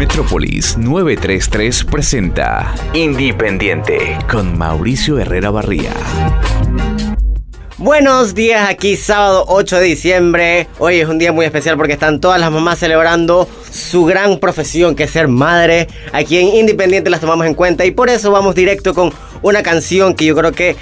Metrópolis 0.00 0.78
933 0.78 1.84
presenta 1.84 2.74
Independiente 2.94 4.16
con 4.30 4.56
Mauricio 4.56 5.18
Herrera 5.18 5.50
Barría. 5.50 5.92
Buenos 7.76 8.34
días, 8.34 8.66
aquí 8.70 8.96
sábado 8.96 9.44
8 9.48 9.76
de 9.76 9.84
diciembre. 9.84 10.68
Hoy 10.78 11.00
es 11.00 11.06
un 11.06 11.18
día 11.18 11.32
muy 11.32 11.44
especial 11.44 11.76
porque 11.76 11.92
están 11.92 12.18
todas 12.18 12.40
las 12.40 12.50
mamás 12.50 12.78
celebrando 12.78 13.46
su 13.70 14.06
gran 14.06 14.38
profesión 14.38 14.96
que 14.96 15.02
es 15.02 15.10
ser 15.10 15.28
madre. 15.28 15.86
Aquí 16.14 16.38
en 16.38 16.46
Independiente 16.46 17.10
las 17.10 17.20
tomamos 17.20 17.46
en 17.46 17.52
cuenta 17.52 17.84
y 17.84 17.90
por 17.90 18.08
eso 18.08 18.30
vamos 18.30 18.54
directo 18.54 18.94
con 18.94 19.12
una 19.42 19.62
canción 19.62 20.14
que 20.14 20.24
yo 20.24 20.34
creo 20.34 20.52
que 20.52 20.76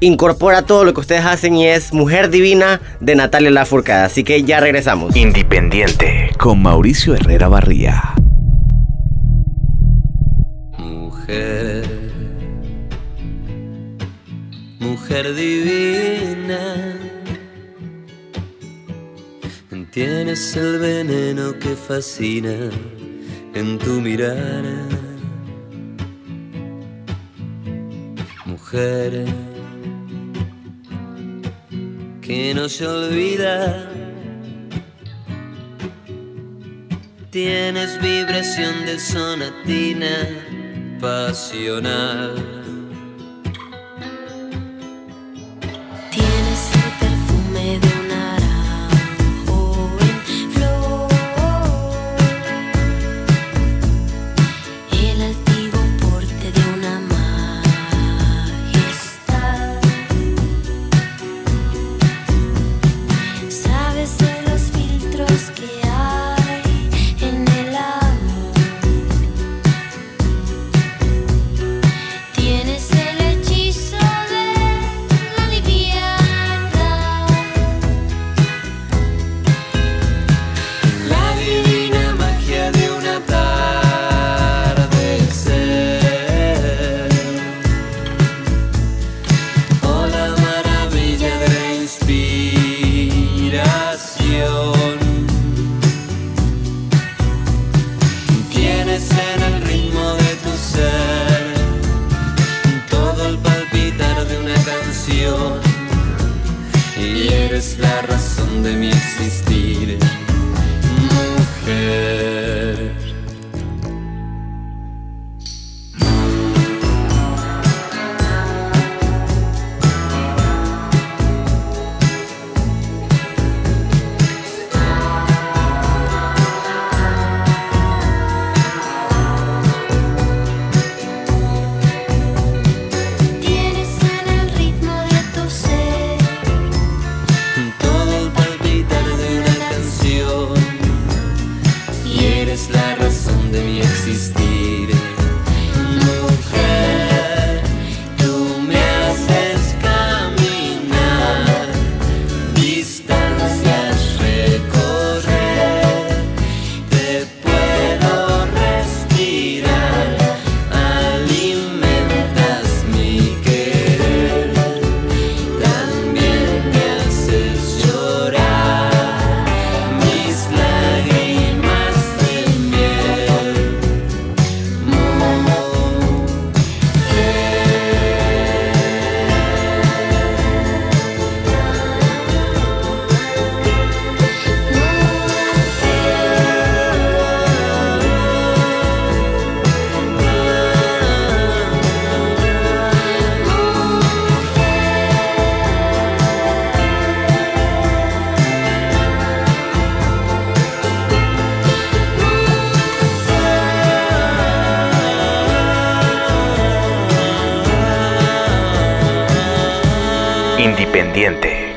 incorpora 0.00 0.62
todo 0.62 0.84
lo 0.84 0.94
que 0.94 1.00
ustedes 1.00 1.26
hacen 1.26 1.56
y 1.56 1.66
es 1.66 1.92
Mujer 1.92 2.30
Divina 2.30 2.80
de 3.00 3.16
Natalia 3.16 3.50
Lafourcade. 3.50 4.04
Así 4.04 4.24
que 4.24 4.44
ya 4.44 4.60
regresamos. 4.60 5.14
Independiente 5.14 6.30
con 6.38 6.62
Mauricio 6.62 7.14
Herrera 7.14 7.48
Barría. 7.48 8.14
Mujer 15.12 15.34
divina, 15.34 16.96
tienes 19.90 20.56
el 20.56 20.78
veneno 20.78 21.52
que 21.58 21.76
fascina 21.76 22.70
en 23.52 23.78
tu 23.78 24.00
mirada. 24.00 24.88
Mujer 28.46 29.26
que 32.22 32.54
no 32.54 32.70
se 32.70 32.86
olvida. 32.86 33.90
Tienes 37.30 38.00
vibración 38.00 38.86
de 38.86 38.98
sonatina 38.98 40.16
pasional. 40.98 42.61
puedo 47.62 48.01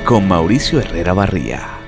con 0.04 0.28
Mauricio 0.28 0.80
Herrera 0.80 1.14
Barría. 1.14 1.85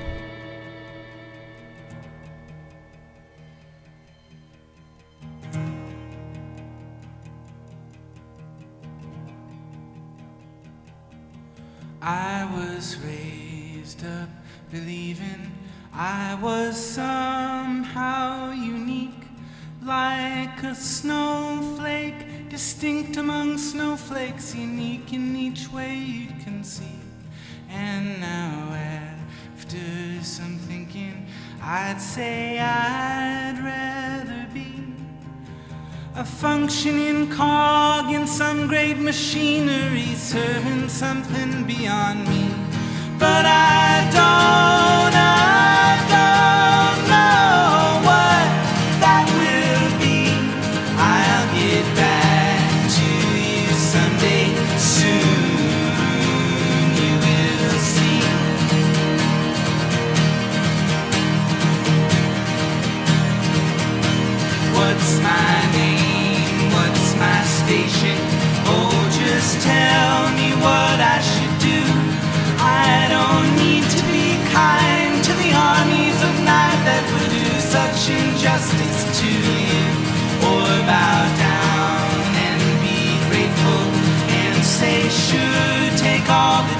Such 78.56 78.80
injustice 78.80 79.20
to 79.20 79.26
you. 79.26 79.86
Or 80.48 80.68
bow 80.86 81.20
down 81.36 82.34
and 82.46 82.60
be 82.80 83.18
grateful 83.28 83.84
and 84.40 84.64
say, 84.64 85.08
sure, 85.08 85.98
take 85.98 86.28
all 86.30 86.62
that 86.62 86.77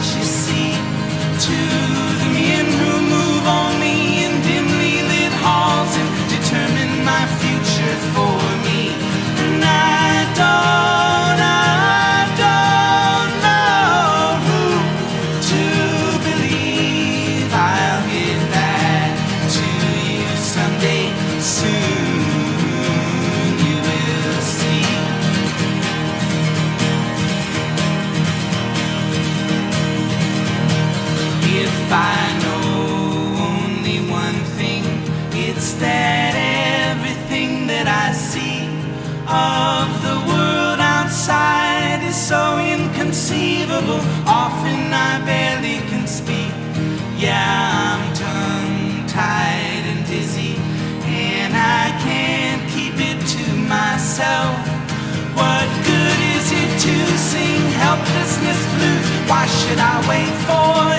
should 59.68 59.78
I 59.78 60.08
wait 60.08 60.34
for 60.46 60.97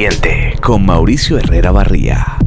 Independiente 0.00 0.58
con 0.62 0.86
Mauricio 0.86 1.36
Herrera 1.36 1.72
Barría. 1.72 2.38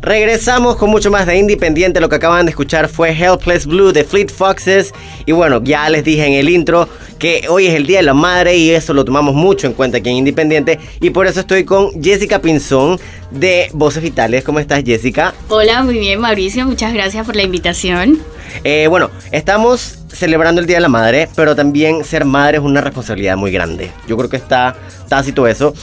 Regresamos 0.00 0.76
con 0.76 0.88
mucho 0.88 1.10
más 1.10 1.26
de 1.26 1.36
Independiente. 1.36 2.00
Lo 2.00 2.08
que 2.08 2.16
acaban 2.16 2.46
de 2.46 2.50
escuchar 2.50 2.88
fue 2.88 3.10
Helpless 3.10 3.66
Blue 3.66 3.92
de 3.92 4.02
Fleet 4.02 4.28
Foxes. 4.30 4.94
Y 5.26 5.32
bueno, 5.32 5.62
ya 5.62 5.90
les 5.90 6.04
dije 6.04 6.24
en 6.24 6.32
el 6.32 6.48
intro 6.48 6.88
que 7.18 7.44
hoy 7.50 7.66
es 7.66 7.74
el 7.74 7.86
Día 7.86 7.98
de 7.98 8.04
la 8.04 8.14
Madre 8.14 8.56
y 8.56 8.70
eso 8.70 8.94
lo 8.94 9.04
tomamos 9.04 9.34
mucho 9.34 9.66
en 9.66 9.74
cuenta 9.74 9.98
aquí 9.98 10.08
en 10.08 10.16
Independiente. 10.16 10.80
Y 11.02 11.10
por 11.10 11.26
eso 11.26 11.40
estoy 11.40 11.64
con 11.64 12.02
Jessica 12.02 12.38
Pinzón 12.38 12.98
de 13.30 13.68
Voces 13.72 14.02
Vitales. 14.02 14.44
¿Cómo 14.44 14.58
estás, 14.58 14.82
Jessica? 14.84 15.34
Hola, 15.48 15.82
muy 15.82 15.98
bien 15.98 16.20
Mauricio, 16.20 16.66
muchas 16.66 16.92
gracias 16.92 17.24
por 17.24 17.36
la 17.36 17.42
invitación. 17.42 18.20
Eh, 18.64 18.86
bueno, 18.88 19.10
estamos 19.30 19.98
celebrando 20.08 20.60
el 20.60 20.66
Día 20.66 20.76
de 20.76 20.82
la 20.82 20.88
Madre, 20.88 21.28
pero 21.36 21.54
también 21.54 22.04
ser 22.04 22.24
madre 22.24 22.58
es 22.58 22.64
una 22.64 22.80
responsabilidad 22.80 23.36
muy 23.36 23.52
grande. 23.52 23.90
Yo 24.08 24.16
creo 24.16 24.28
que 24.28 24.36
está 24.36 24.76
tácito 25.08 25.46
eso. 25.46 25.74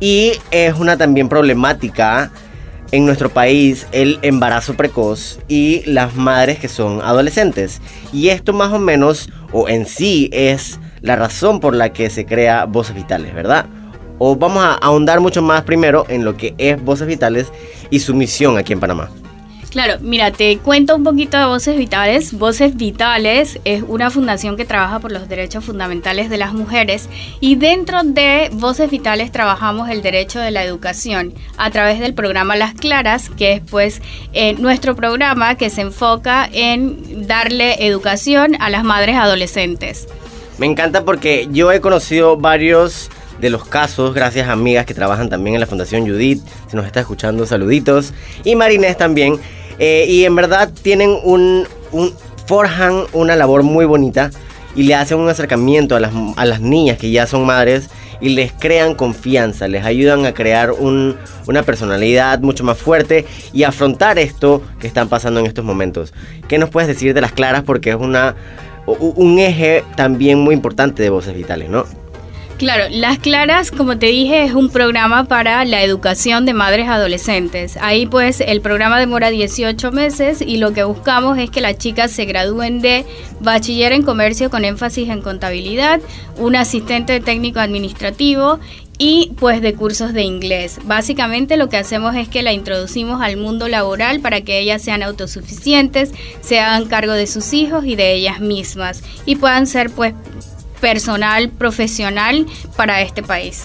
Y 0.00 0.32
es 0.50 0.74
una 0.74 0.96
también 0.96 1.28
problemática 1.28 2.32
en 2.90 3.06
nuestro 3.06 3.30
país 3.30 3.86
el 3.92 4.18
embarazo 4.22 4.74
precoz 4.74 5.38
y 5.48 5.82
las 5.86 6.14
madres 6.14 6.58
que 6.58 6.68
son 6.68 7.00
adolescentes. 7.02 7.80
Y 8.12 8.28
esto 8.28 8.52
más 8.52 8.72
o 8.72 8.78
menos, 8.78 9.28
o 9.52 9.68
en 9.68 9.86
sí, 9.86 10.28
es 10.32 10.78
la 11.00 11.16
razón 11.16 11.60
por 11.60 11.74
la 11.74 11.92
que 11.92 12.10
se 12.10 12.26
crea 12.26 12.64
Voces 12.64 12.94
Vitales, 12.94 13.34
¿verdad? 13.34 13.66
O 14.24 14.36
vamos 14.36 14.62
a 14.62 14.74
ahondar 14.74 15.18
mucho 15.18 15.42
más 15.42 15.62
primero 15.62 16.06
en 16.08 16.24
lo 16.24 16.36
que 16.36 16.54
es 16.56 16.80
Voces 16.80 17.08
Vitales 17.08 17.52
y 17.90 17.98
su 17.98 18.14
misión 18.14 18.56
aquí 18.56 18.72
en 18.72 18.78
Panamá. 18.78 19.10
Claro, 19.68 19.94
mira, 20.00 20.30
te 20.30 20.58
cuento 20.58 20.94
un 20.94 21.02
poquito 21.02 21.36
de 21.36 21.46
Voces 21.46 21.76
Vitales. 21.76 22.32
Voces 22.32 22.76
Vitales 22.76 23.58
es 23.64 23.82
una 23.82 24.10
fundación 24.10 24.56
que 24.56 24.64
trabaja 24.64 25.00
por 25.00 25.10
los 25.10 25.28
derechos 25.28 25.64
fundamentales 25.64 26.30
de 26.30 26.38
las 26.38 26.54
mujeres 26.54 27.08
y 27.40 27.56
dentro 27.56 28.04
de 28.04 28.48
Voces 28.52 28.92
Vitales 28.92 29.32
trabajamos 29.32 29.90
el 29.90 30.02
derecho 30.02 30.38
de 30.38 30.52
la 30.52 30.62
educación 30.62 31.34
a 31.56 31.72
través 31.72 31.98
del 31.98 32.14
programa 32.14 32.54
Las 32.54 32.74
Claras, 32.74 33.28
que 33.28 33.54
es 33.54 33.60
pues 33.68 34.02
eh, 34.34 34.52
nuestro 34.52 34.94
programa 34.94 35.56
que 35.56 35.68
se 35.68 35.80
enfoca 35.80 36.48
en 36.52 37.26
darle 37.26 37.84
educación 37.88 38.56
a 38.60 38.70
las 38.70 38.84
madres 38.84 39.16
adolescentes. 39.16 40.06
Me 40.58 40.66
encanta 40.66 41.04
porque 41.04 41.48
yo 41.50 41.72
he 41.72 41.80
conocido 41.80 42.36
varios 42.36 43.10
de 43.42 43.50
los 43.50 43.64
casos, 43.66 44.14
gracias 44.14 44.48
a 44.48 44.52
amigas 44.52 44.86
que 44.86 44.94
trabajan 44.94 45.28
también 45.28 45.54
en 45.54 45.60
la 45.60 45.66
Fundación 45.66 46.08
Judith, 46.08 46.40
si 46.70 46.76
nos 46.76 46.86
está 46.86 47.00
escuchando, 47.00 47.44
saluditos, 47.44 48.14
y 48.44 48.54
Marinés 48.54 48.96
también, 48.96 49.38
eh, 49.80 50.06
y 50.08 50.24
en 50.24 50.36
verdad 50.36 50.70
tienen 50.82 51.10
un, 51.24 51.66
un, 51.90 52.14
forjan 52.46 53.02
una 53.12 53.34
labor 53.34 53.64
muy 53.64 53.84
bonita 53.84 54.30
y 54.76 54.84
le 54.84 54.94
hacen 54.94 55.18
un 55.18 55.28
acercamiento 55.28 55.96
a 55.96 56.00
las, 56.00 56.12
a 56.36 56.44
las 56.44 56.60
niñas 56.60 56.98
que 56.98 57.10
ya 57.10 57.26
son 57.26 57.44
madres 57.44 57.90
y 58.20 58.28
les 58.28 58.52
crean 58.52 58.94
confianza, 58.94 59.66
les 59.66 59.84
ayudan 59.84 60.24
a 60.24 60.32
crear 60.32 60.70
un, 60.70 61.16
una 61.48 61.64
personalidad 61.64 62.38
mucho 62.38 62.62
más 62.62 62.78
fuerte 62.78 63.26
y 63.52 63.64
afrontar 63.64 64.20
esto 64.20 64.62
que 64.78 64.86
están 64.86 65.08
pasando 65.08 65.40
en 65.40 65.46
estos 65.46 65.64
momentos. 65.64 66.14
¿Qué 66.46 66.58
nos 66.58 66.70
puedes 66.70 66.86
decir 66.86 67.12
de 67.12 67.20
las 67.20 67.32
claras? 67.32 67.64
Porque 67.64 67.90
es 67.90 67.96
una, 67.96 68.36
un 68.86 69.40
eje 69.40 69.82
también 69.96 70.38
muy 70.38 70.54
importante 70.54 71.02
de 71.02 71.10
Voces 71.10 71.34
Vitales, 71.34 71.68
¿no? 71.68 72.01
Claro, 72.62 72.84
Las 72.90 73.18
Claras, 73.18 73.72
como 73.72 73.98
te 73.98 74.06
dije, 74.06 74.44
es 74.44 74.54
un 74.54 74.70
programa 74.70 75.24
para 75.24 75.64
la 75.64 75.82
educación 75.82 76.46
de 76.46 76.54
madres 76.54 76.88
adolescentes. 76.88 77.76
Ahí 77.80 78.06
pues 78.06 78.40
el 78.40 78.60
programa 78.60 79.00
demora 79.00 79.30
18 79.30 79.90
meses 79.90 80.40
y 80.40 80.58
lo 80.58 80.72
que 80.72 80.84
buscamos 80.84 81.38
es 81.38 81.50
que 81.50 81.60
las 81.60 81.76
chicas 81.76 82.12
se 82.12 82.24
gradúen 82.24 82.80
de 82.80 83.04
bachiller 83.40 83.92
en 83.92 84.04
comercio 84.04 84.48
con 84.48 84.64
énfasis 84.64 85.08
en 85.08 85.22
contabilidad, 85.22 86.00
un 86.38 86.54
asistente 86.54 87.18
técnico 87.18 87.58
administrativo 87.58 88.60
y 88.96 89.32
pues 89.40 89.60
de 89.60 89.74
cursos 89.74 90.12
de 90.12 90.22
inglés. 90.22 90.78
Básicamente 90.84 91.56
lo 91.56 91.68
que 91.68 91.78
hacemos 91.78 92.14
es 92.14 92.28
que 92.28 92.44
la 92.44 92.52
introducimos 92.52 93.22
al 93.22 93.38
mundo 93.38 93.66
laboral 93.66 94.20
para 94.20 94.42
que 94.42 94.60
ellas 94.60 94.82
sean 94.82 95.02
autosuficientes, 95.02 96.12
se 96.42 96.60
hagan 96.60 96.86
cargo 96.86 97.14
de 97.14 97.26
sus 97.26 97.54
hijos 97.54 97.84
y 97.84 97.96
de 97.96 98.14
ellas 98.14 98.38
mismas 98.38 99.02
y 99.26 99.34
puedan 99.34 99.66
ser 99.66 99.90
pues 99.90 100.14
personal, 100.82 101.48
profesional 101.48 102.44
para 102.76 103.00
este 103.00 103.22
país. 103.22 103.64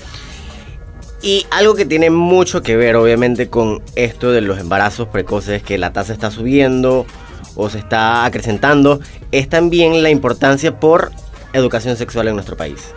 Y 1.22 1.48
algo 1.50 1.74
que 1.74 1.86
tiene 1.86 2.12
mucho 2.12 2.62
que 2.62 2.78
ver 2.78 2.96
obviamente 2.96 3.50
con 3.50 3.82
esto 3.96 4.32
de 4.32 4.42
los 4.42 4.60
embarazos 4.60 5.08
precoces, 5.08 5.64
que 5.64 5.80
la 5.80 5.92
tasa 5.92 6.14
está 6.14 6.30
subiendo 6.30 7.08
o 7.56 7.70
se 7.72 7.80
está 7.80 8.24
acrecentando, 8.24 9.02
es 9.32 9.50
también 9.50 10.04
la 10.04 10.12
importancia 10.12 10.80
por 10.80 11.12
educación 11.54 11.98
sexual 11.98 12.28
en 12.28 12.36
nuestro 12.36 12.56
país. 12.56 12.94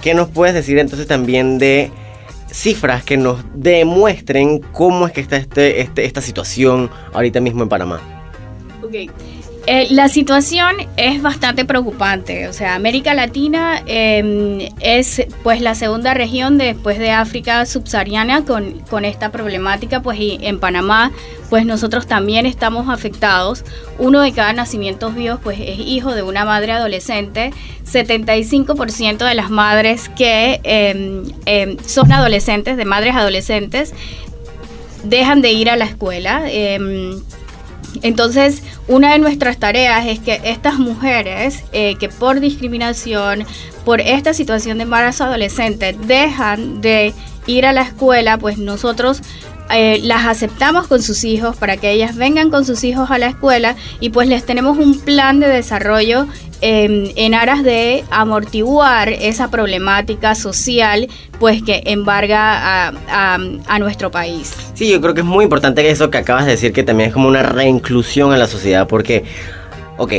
¿Qué 0.00 0.14
nos 0.14 0.28
puedes 0.28 0.54
decir 0.54 0.78
entonces 0.78 1.08
también 1.08 1.58
de 1.58 1.90
cifras 2.48 3.02
que 3.02 3.16
nos 3.16 3.44
demuestren 3.54 4.60
cómo 4.60 5.08
es 5.08 5.12
que 5.12 5.20
está 5.20 5.36
este, 5.36 5.80
este 5.80 6.04
esta 6.04 6.22
situación 6.22 6.90
ahorita 7.12 7.40
mismo 7.40 7.64
en 7.64 7.68
Panamá? 7.68 8.00
Ok. 8.84 9.10
Eh, 9.70 9.88
la 9.90 10.08
situación 10.08 10.76
es 10.96 11.20
bastante 11.20 11.66
preocupante. 11.66 12.48
O 12.48 12.54
sea, 12.54 12.74
América 12.74 13.12
Latina 13.12 13.82
eh, 13.86 14.70
es 14.80 15.26
pues 15.42 15.60
la 15.60 15.74
segunda 15.74 16.14
región 16.14 16.56
después 16.56 16.98
de 16.98 17.10
África 17.10 17.66
subsahariana 17.66 18.46
con, 18.46 18.80
con, 18.88 19.04
esta 19.04 19.30
problemática. 19.30 20.00
Pues 20.00 20.18
y 20.20 20.38
en 20.40 20.58
Panamá, 20.58 21.12
pues 21.50 21.66
nosotros 21.66 22.06
también 22.06 22.46
estamos 22.46 22.88
afectados. 22.88 23.62
Uno 23.98 24.22
de 24.22 24.32
cada 24.32 24.54
nacimientos 24.54 25.14
vivos, 25.14 25.38
pues 25.42 25.58
es 25.60 25.78
hijo 25.80 26.14
de 26.14 26.22
una 26.22 26.46
madre 26.46 26.72
adolescente. 26.72 27.52
75% 27.84 29.18
de 29.18 29.34
las 29.34 29.50
madres 29.50 30.08
que 30.08 30.62
eh, 30.64 31.76
son 31.84 32.10
adolescentes, 32.10 32.78
de 32.78 32.86
madres 32.86 33.14
adolescentes, 33.14 33.92
dejan 35.04 35.42
de 35.42 35.52
ir 35.52 35.68
a 35.68 35.76
la 35.76 35.84
escuela. 35.84 36.44
Entonces, 38.02 38.62
una 38.86 39.12
de 39.12 39.18
nuestras 39.18 39.58
tareas 39.58 40.06
es 40.06 40.18
que 40.18 40.40
estas 40.44 40.78
mujeres 40.78 41.64
eh, 41.72 41.96
que 41.96 42.08
por 42.08 42.40
discriminación, 42.40 43.44
por 43.84 44.00
esta 44.00 44.34
situación 44.34 44.78
de 44.78 44.84
embarazo 44.84 45.24
adolescente, 45.24 45.92
dejan 45.92 46.80
de 46.80 47.14
ir 47.46 47.66
a 47.66 47.72
la 47.72 47.82
escuela, 47.82 48.38
pues 48.38 48.58
nosotros 48.58 49.22
eh, 49.70 50.00
las 50.02 50.26
aceptamos 50.26 50.86
con 50.86 51.02
sus 51.02 51.24
hijos 51.24 51.56
para 51.56 51.76
que 51.76 51.90
ellas 51.90 52.16
vengan 52.16 52.50
con 52.50 52.64
sus 52.64 52.84
hijos 52.84 53.10
a 53.10 53.18
la 53.18 53.26
escuela 53.26 53.76
y 54.00 54.10
pues 54.10 54.28
les 54.28 54.44
tenemos 54.44 54.78
un 54.78 54.98
plan 55.00 55.40
de 55.40 55.48
desarrollo 55.48 56.26
eh, 56.60 57.12
en 57.16 57.34
aras 57.34 57.62
de 57.62 58.04
amortiguar 58.10 59.10
esa 59.10 59.50
problemática 59.50 60.34
social 60.34 61.08
pues 61.38 61.62
que 61.62 61.82
embarga 61.86 62.88
a, 62.88 62.92
a, 63.08 63.38
a, 63.68 63.78
nuestro 63.78 64.10
país. 64.10 64.52
Sí, 64.74 64.90
yo 64.90 65.00
creo 65.00 65.14
que 65.14 65.20
es 65.20 65.26
muy 65.26 65.44
importante 65.44 65.88
eso 65.88 66.10
que 66.10 66.18
acabas 66.18 66.46
de 66.46 66.52
decir, 66.52 66.72
que 66.72 66.82
también 66.82 67.08
es 67.08 67.14
como 67.14 67.28
una 67.28 67.44
reinclusión 67.44 68.32
a 68.32 68.36
la 68.36 68.48
sociedad, 68.48 68.88
porque, 68.88 69.24
ok, 69.98 70.12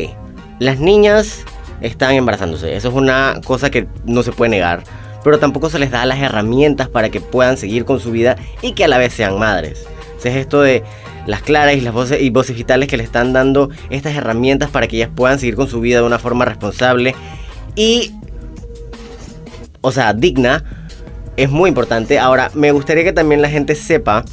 las 0.60 0.80
niñas 0.80 1.44
están 1.82 2.14
embarazándose, 2.14 2.76
eso 2.76 2.88
es 2.88 2.96
una 2.96 3.42
cosa 3.44 3.70
que 3.70 3.88
no 4.06 4.24
se 4.24 4.32
puede 4.32 4.52
negar 4.52 4.84
pero 5.24 5.40
tampoco 5.40 5.70
se 5.70 5.80
les 5.80 5.92
da 5.92 6.06
las 6.06 6.20
herramientas 6.20 6.88
para 6.88 7.10
que 7.10 7.22
puedan 7.22 7.58
seguir 7.58 7.86
con 7.86 8.00
su 8.00 8.12
vida 8.12 8.36
y 8.62 8.74
que 8.74 8.86
a 8.86 8.88
la 8.88 8.98
vez 8.98 9.14
sean 9.14 9.38
madres. 9.40 9.86
es 10.24 10.36
esto 10.36 10.62
de 10.62 10.84
las 11.26 11.42
claras 11.42 11.76
y 11.76 11.82
las 11.82 11.94
voces 11.94 12.22
y 12.22 12.30
voces 12.30 12.56
vitales 12.56 12.88
que 12.88 12.98
le 12.98 13.04
están 13.04 13.34
dando 13.34 13.70
estas 13.90 14.16
herramientas 14.16 14.70
para 14.70 14.88
que 14.88 14.98
ellas 14.98 15.12
puedan 15.16 15.40
seguir 15.40 15.56
con 15.56 15.68
su 15.68 15.80
vida 15.80 16.00
de 16.00 16.08
una 16.08 16.20
forma 16.20 16.46
responsable 16.46 17.16
y 17.76 18.14
o 19.82 19.92
sea, 19.92 20.14
digna 20.14 20.64
es 21.38 21.50
muy 21.50 21.70
importante. 21.70 22.20
Ahora, 22.20 22.52
me 22.54 22.72
gustaría 22.72 23.04
que 23.04 23.14
también 23.14 23.42
la 23.42 23.50
gente 23.50 23.76
sepa 23.76 24.26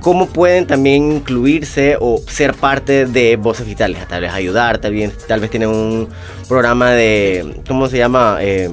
cómo 0.00 0.26
pueden 0.26 0.66
también 0.66 1.12
incluirse 1.12 1.96
o 1.98 2.20
ser 2.28 2.52
parte 2.52 3.06
de 3.06 3.36
Voces 3.36 3.66
Vitales, 3.66 4.06
tal 4.06 4.20
vez 4.20 4.32
ayudar, 4.32 4.76
tal 4.76 4.92
vez, 4.92 5.26
tal 5.26 5.40
vez 5.40 5.50
tienen 5.50 5.70
un 5.70 6.08
programa 6.46 6.90
de, 6.90 7.62
¿cómo 7.66 7.88
se 7.88 7.96
llama? 7.96 8.36
Eh, 8.40 8.70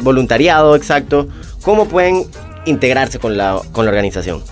voluntariado, 0.00 0.76
exacto, 0.76 1.28
¿cómo 1.62 1.86
pueden 1.86 2.24
integrarse 2.64 3.18
con 3.18 3.36
la, 3.36 3.60
con 3.72 3.84
la 3.84 3.90
organización? 3.90 4.42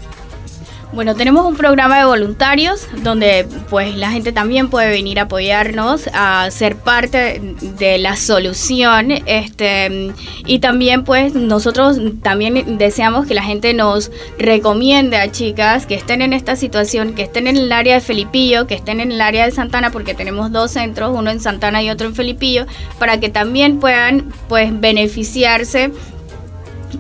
Bueno, 0.95 1.17
tenemos 1.17 1.45
un 1.45 1.57
programa 1.57 1.99
de 1.99 2.05
voluntarios 2.05 2.87
donde 3.03 3.49
pues 3.69 3.97
la 3.97 4.13
gente 4.13 4.31
también 4.31 4.71
puede 4.71 4.91
venir 4.91 5.19
a 5.19 5.23
apoyarnos, 5.23 6.09
a 6.13 6.49
ser 6.53 6.77
parte 6.77 7.57
de 7.79 7.99
la 7.99 8.15
solución, 8.15 9.11
este 9.11 10.13
y 10.47 10.61
también 10.61 11.03
pues 11.03 11.35
nosotros 11.35 11.99
también 12.23 12.79
deseamos 12.79 13.27
que 13.27 13.35
la 13.35 13.43
gente 13.43 13.75
nos 13.75 14.13
recomiende 14.39 15.17
a 15.17 15.33
chicas 15.33 15.85
que 15.85 15.97
estén 15.97 16.23
en 16.23 16.33
esta 16.33 16.55
situación, 16.55 17.15
que 17.15 17.23
estén 17.23 17.49
en 17.49 17.57
el 17.57 17.73
área 17.73 17.95
de 17.95 18.01
Felipillo, 18.01 18.69
que 18.69 18.75
estén 18.75 19.01
en 19.01 19.11
el 19.11 19.21
área 19.21 19.47
de 19.47 19.51
Santana 19.51 19.91
porque 19.91 20.15
tenemos 20.15 20.53
dos 20.53 20.71
centros, 20.71 21.11
uno 21.13 21.29
en 21.29 21.41
Santana 21.41 21.83
y 21.83 21.91
otro 21.91 22.07
en 22.07 22.15
Felipillo, 22.15 22.67
para 23.01 23.19
que 23.19 23.31
también 23.31 23.81
puedan 23.81 24.33
pues 24.49 24.71
beneficiarse 24.81 25.91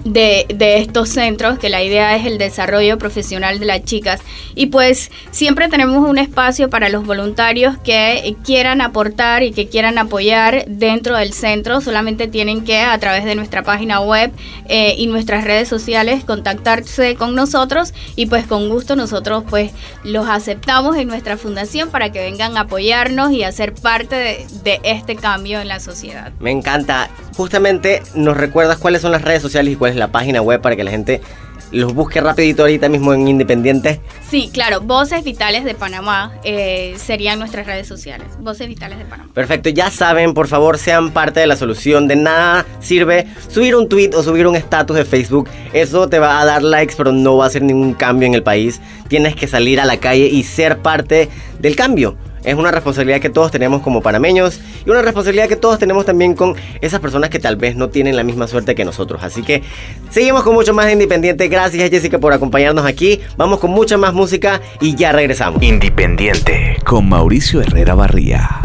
de, 0.05 0.47
de, 0.55 0.79
estos 0.79 1.09
centros, 1.09 1.59
que 1.59 1.71
la 1.71 1.83
idea 1.83 2.15
es 2.15 2.27
el 2.27 2.39
desarrollo 2.39 2.99
profesional 2.99 3.59
de 3.59 3.67
las 3.67 3.85
chicas. 3.85 4.21
Y 4.55 4.67
pues 4.67 5.11
siempre 5.31 5.69
tenemos 5.69 6.09
un 6.09 6.19
espacio 6.19 6.69
para 6.69 6.89
los 6.89 7.07
voluntarios 7.07 7.79
que 7.79 8.37
quieran 8.45 8.81
aportar 8.81 9.43
y 9.43 9.53
que 9.53 9.69
quieran 9.69 9.99
apoyar 9.99 10.65
dentro 10.67 11.17
del 11.17 11.33
centro. 11.33 11.81
Solamente 11.81 12.29
tienen 12.29 12.65
que 12.65 12.81
a 12.81 12.99
través 12.99 13.25
de 13.25 13.35
nuestra 13.35 13.63
página 13.63 14.01
web 14.01 14.31
eh, 14.69 14.95
y 14.99 15.07
nuestras 15.07 15.45
redes 15.45 15.69
sociales 15.69 16.25
contactarse 16.25 17.15
con 17.17 17.35
nosotros 17.35 17.95
y 18.17 18.27
pues 18.27 18.47
con 18.47 18.69
gusto 18.69 18.97
nosotros 18.97 19.45
pues 19.49 19.73
los 20.05 20.29
aceptamos 20.29 20.97
en 20.97 21.09
nuestra 21.09 21.37
fundación 21.37 21.91
para 21.91 22.13
que 22.13 22.21
vengan 22.21 22.57
a 22.57 22.61
apoyarnos 22.61 23.33
y 23.33 23.43
a 23.43 23.53
ser 23.53 23.75
parte 23.75 24.17
de, 24.17 24.47
de 24.63 24.81
este 24.83 25.17
cambio 25.17 25.61
en 25.61 25.69
la 25.69 25.81
sociedad. 25.81 26.33
Me 26.41 26.51
encanta. 26.51 27.09
Justamente 27.37 28.03
nos 28.15 28.37
recuerdas 28.37 28.79
cuáles 28.79 29.03
son 29.03 29.13
las 29.13 29.23
redes 29.23 29.43
sociales 29.43 29.73
y 29.73 29.77
cuál 29.77 29.94
la 29.97 30.09
página 30.09 30.43
web 30.43 30.61
para 30.61 30.77
que 30.77 30.85
la 30.85 30.91
gente 30.91 31.21
los 31.75 31.93
busque 31.93 32.21
rapidito 32.21 32.63
ahorita 32.63 32.89
mismo 32.89 33.13
en 33.13 33.27
Independiente. 33.27 34.01
Sí, 34.29 34.51
claro, 34.53 34.81
Voces 34.81 35.25
Vitales 35.25 35.65
de 35.65 35.75
Panamá 35.75 36.33
eh, 36.45 36.95
serían 36.99 37.39
nuestras 37.39 37.67
redes 37.67 37.87
sociales. 37.87 38.29
Voces 38.39 38.69
Vitales 38.69 38.99
de 38.99 39.05
Panamá. 39.05 39.31
Perfecto, 39.35 39.69
ya 39.71 39.91
saben, 39.91 40.35
por 40.35 40.47
favor, 40.47 40.79
sean 40.79 41.11
parte 41.11 41.41
de 41.41 41.47
la 41.47 41.57
solución. 41.57 42.07
De 42.07 42.17
nada 42.17 42.65
sirve 42.81 43.27
subir 43.49 43.75
un 43.75 43.89
tweet 43.89 44.11
o 44.15 44.23
subir 44.23 44.47
un 44.47 44.57
estatus 44.57 44.97
de 44.97 45.05
Facebook. 45.05 45.49
Eso 45.73 46.09
te 46.09 46.19
va 46.19 46.41
a 46.41 46.45
dar 46.45 46.63
likes, 46.63 46.95
pero 46.97 47.13
no 47.13 47.37
va 47.37 47.45
a 47.45 47.47
hacer 47.49 47.63
ningún 47.63 47.95
cambio 47.95 48.27
en 48.27 48.35
el 48.35 48.43
país. 48.43 48.81
Tienes 49.09 49.35
que 49.35 49.49
salir 49.49 49.81
a 49.81 49.85
la 49.85 49.97
calle 49.99 50.27
y 50.27 50.45
ser 50.45 50.79
parte 50.79 51.29
del 51.59 51.75
cambio. 51.77 52.17
Es 52.45 52.55
una 52.55 52.71
responsabilidad 52.71 53.21
que 53.21 53.31
todos 53.31 53.51
tenemos 53.51 53.83
como 53.83 54.03
panameños 54.03 54.61
y 54.85 54.91
una 54.91 55.03
responsabilidad 55.03 55.49
que 55.49 55.57
todos 55.57 55.79
tenemos 55.79 56.05
también 56.05 56.35
con 56.35 56.55
esas 56.81 57.01
personas 57.01 57.31
que 57.31 57.39
tal 57.39 57.57
vez 57.57 57.77
no 57.77 57.89
tienen 57.89 58.17
la 58.17 58.23
misma 58.23 58.47
suerte 58.47 58.75
que 58.75 58.85
nosotros. 58.85 59.23
Así 59.23 59.43
que 59.43 59.63
seguimos 60.11 60.43
con 60.43 60.55
mucho 60.55 60.75
más 60.75 60.87
de 60.87 60.93
Independiente. 60.93 61.49
Gracias 61.49 61.91
Jessica 61.91 62.19
por 62.19 62.33
acompañarnos 62.33 62.85
aquí. 62.85 63.21
Vamos 63.37 63.59
con 63.61 63.71
mucha 63.71 63.97
más 63.97 64.15
música 64.15 64.61
y 64.81 64.95
ya 64.95 65.13
regresamos. 65.13 65.63
Independiente 65.63 66.77
con 66.85 67.09
Mauricio 67.09 67.61
Herrera 67.61 67.95
Barría. 67.95 68.61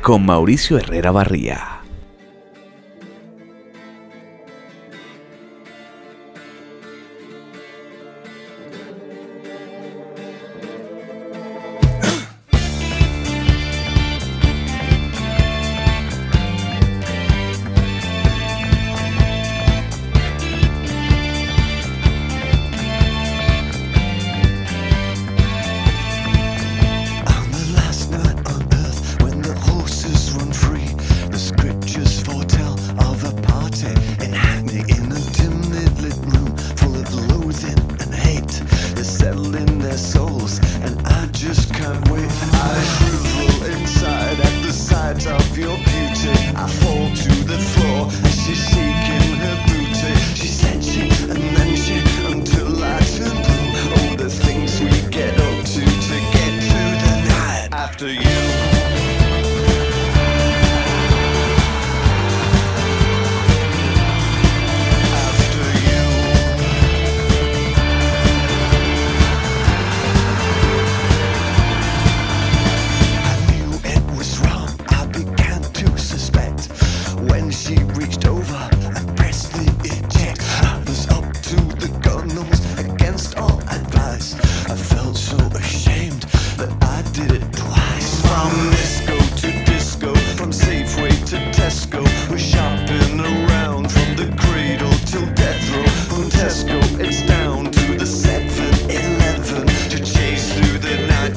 Con 0.00 0.24
Mauricio 0.24 0.78
Herrera 0.78 1.10
Barría. 1.10 1.79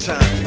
time. 0.04 0.43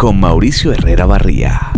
con 0.00 0.18
Mauricio 0.18 0.72
Herrera 0.72 1.04
Barría. 1.04 1.72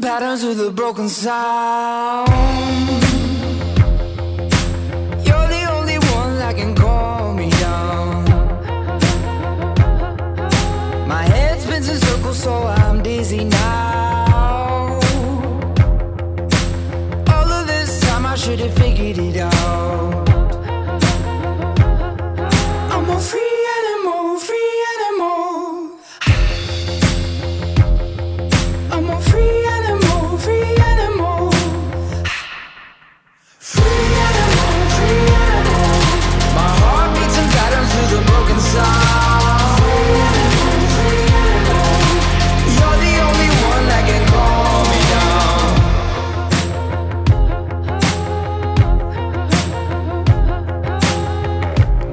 Patterns 0.00 0.44
with 0.44 0.60
a 0.60 0.70
broken 0.70 1.08
side 1.08 1.59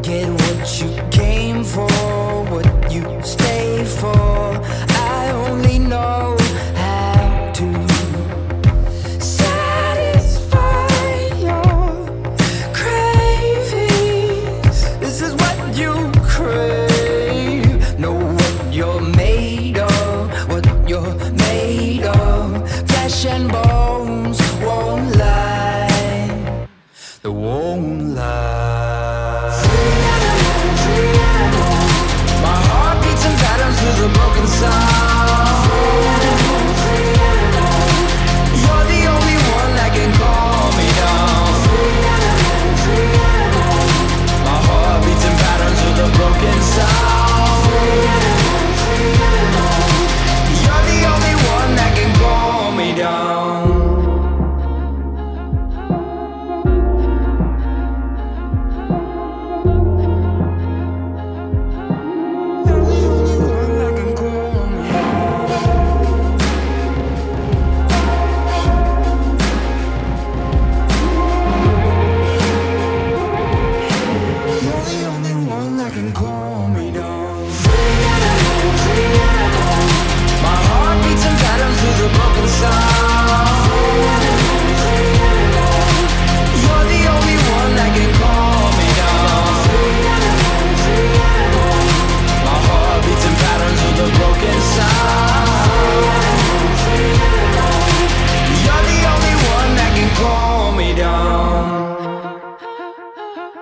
get 0.07 0.29
what 0.29 0.81
you 0.81 1.09
came 1.11 1.63
for, 1.65 1.89
what 2.49 2.91
you 2.93 3.03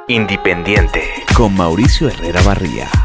Independiente. 0.08 1.02
Con 1.36 1.56
Mauricio 1.56 2.08
Herrera 2.08 2.40
Barría. 2.44 3.05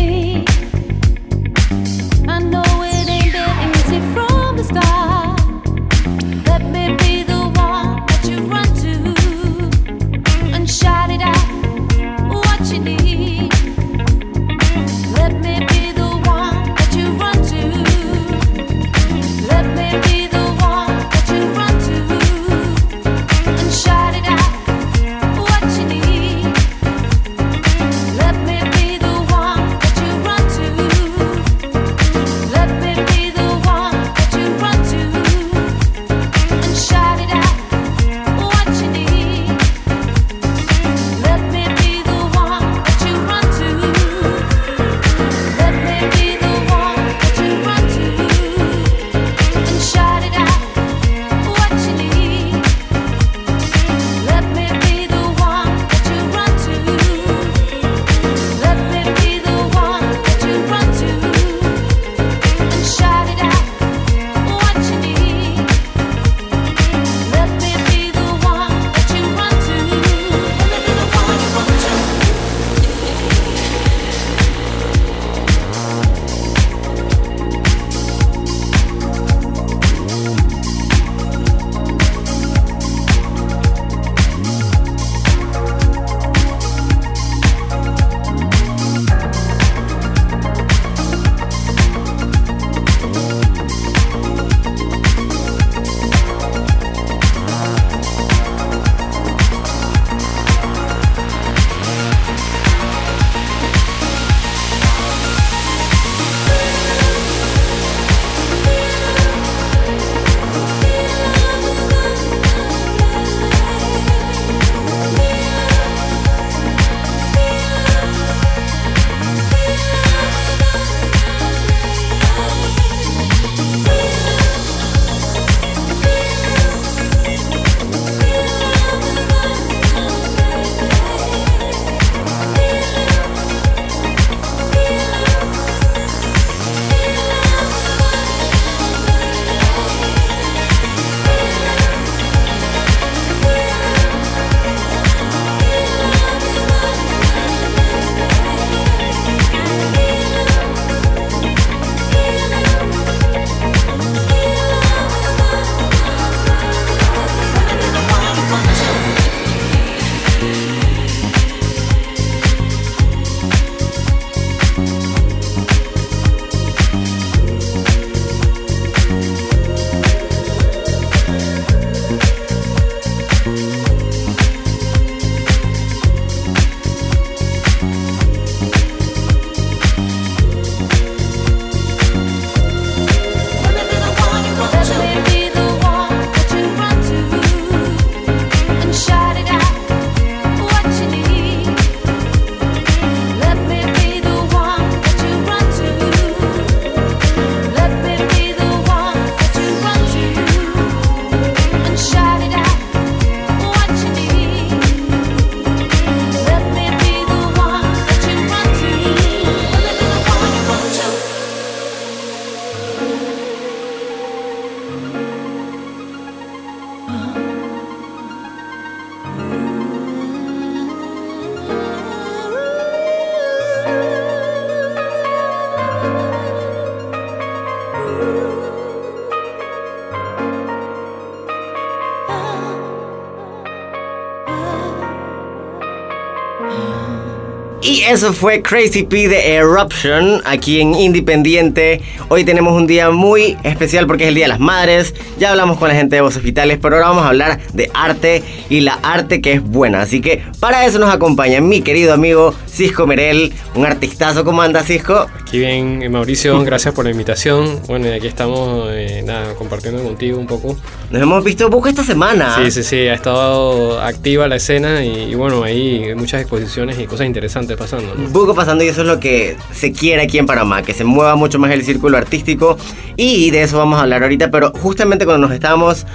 Eso 238.11 238.33
fue 238.33 238.61
Crazy 238.61 239.03
P 239.03 239.29
de 239.29 239.53
Eruption 239.53 240.41
aquí 240.43 240.81
en 240.81 240.93
Independiente. 240.95 242.01
Hoy 242.27 242.43
tenemos 242.43 242.73
un 242.73 242.85
día 242.85 243.09
muy 243.09 243.55
especial 243.63 244.05
porque 244.05 244.23
es 244.23 244.27
el 244.27 244.35
Día 244.35 244.43
de 244.43 244.49
las 244.49 244.59
Madres. 244.59 245.15
Ya 245.39 245.51
hablamos 245.51 245.77
con 245.77 245.87
la 245.87 245.95
gente 245.95 246.17
de 246.17 246.21
Voces 246.21 246.43
Vitales, 246.43 246.77
pero 246.81 246.97
ahora 246.97 247.07
vamos 247.07 247.23
a 247.23 247.29
hablar 247.29 247.61
de 247.71 247.89
arte 248.03 248.43
y 248.69 248.81
la 248.81 248.93
arte 249.03 249.41
que 249.41 249.53
es 249.53 249.63
buena. 249.63 250.01
Así 250.01 250.21
que 250.21 250.43
para 250.59 250.85
eso 250.85 250.99
nos 250.99 251.09
acompaña 251.13 251.61
mi 251.61 251.81
querido 251.81 252.13
amigo 252.13 252.53
Cisco 252.67 253.07
Merel, 253.07 253.53
un 253.75 253.85
artistazo. 253.85 254.43
¿Cómo 254.43 254.61
anda 254.61 254.83
Cisco? 254.83 255.27
Aquí 255.41 255.59
bien, 255.59 256.01
eh, 256.01 256.09
Mauricio, 256.09 256.61
gracias 256.63 256.93
por 256.93 257.05
la 257.05 257.11
invitación. 257.11 257.79
Bueno, 257.87 258.07
y 258.07 258.11
aquí 258.11 258.27
estamos 258.27 258.89
eh, 258.91 259.21
nada, 259.25 259.53
compartiendo 259.55 260.01
contigo 260.03 260.39
un 260.39 260.47
poco. 260.47 260.77
Nos 261.09 261.21
hemos 261.21 261.43
visto 261.43 261.69
poco 261.69 261.87
esta 261.87 262.03
semana. 262.03 262.55
Sí, 262.57 262.71
sí, 262.71 262.83
sí, 262.83 263.07
ha 263.07 263.13
estado 263.13 263.99
activa 264.01 264.47
la 264.47 264.55
escena 264.55 265.03
y, 265.03 265.31
y 265.31 265.35
bueno, 265.35 265.63
hay 265.63 266.15
muchas 266.15 266.41
exposiciones 266.41 266.99
y 266.99 267.05
cosas 267.05 267.27
interesantes 267.27 267.77
pasando. 267.77 268.15
¿no? 268.15 268.29
Poco 268.29 268.55
pasando 268.55 268.83
y 268.83 268.87
eso 268.87 269.01
es 269.01 269.07
lo 269.07 269.19
que 269.19 269.57
se 269.73 269.91
quiere 269.91 270.23
aquí 270.23 270.37
en 270.37 270.45
Panamá, 270.45 270.81
que 270.83 270.93
se 270.93 271.03
mueva 271.03 271.35
mucho 271.35 271.59
más 271.59 271.71
el 271.71 271.83
círculo 271.83 272.17
artístico 272.17 272.77
y 273.17 273.51
de 273.51 273.63
eso 273.63 273.77
vamos 273.77 273.99
a 273.99 274.03
hablar 274.03 274.23
ahorita, 274.23 274.51
pero 274.51 274.71
justamente 274.81 275.25
cuando 275.25 275.47
nos 275.47 275.55
estábamos 275.55 276.05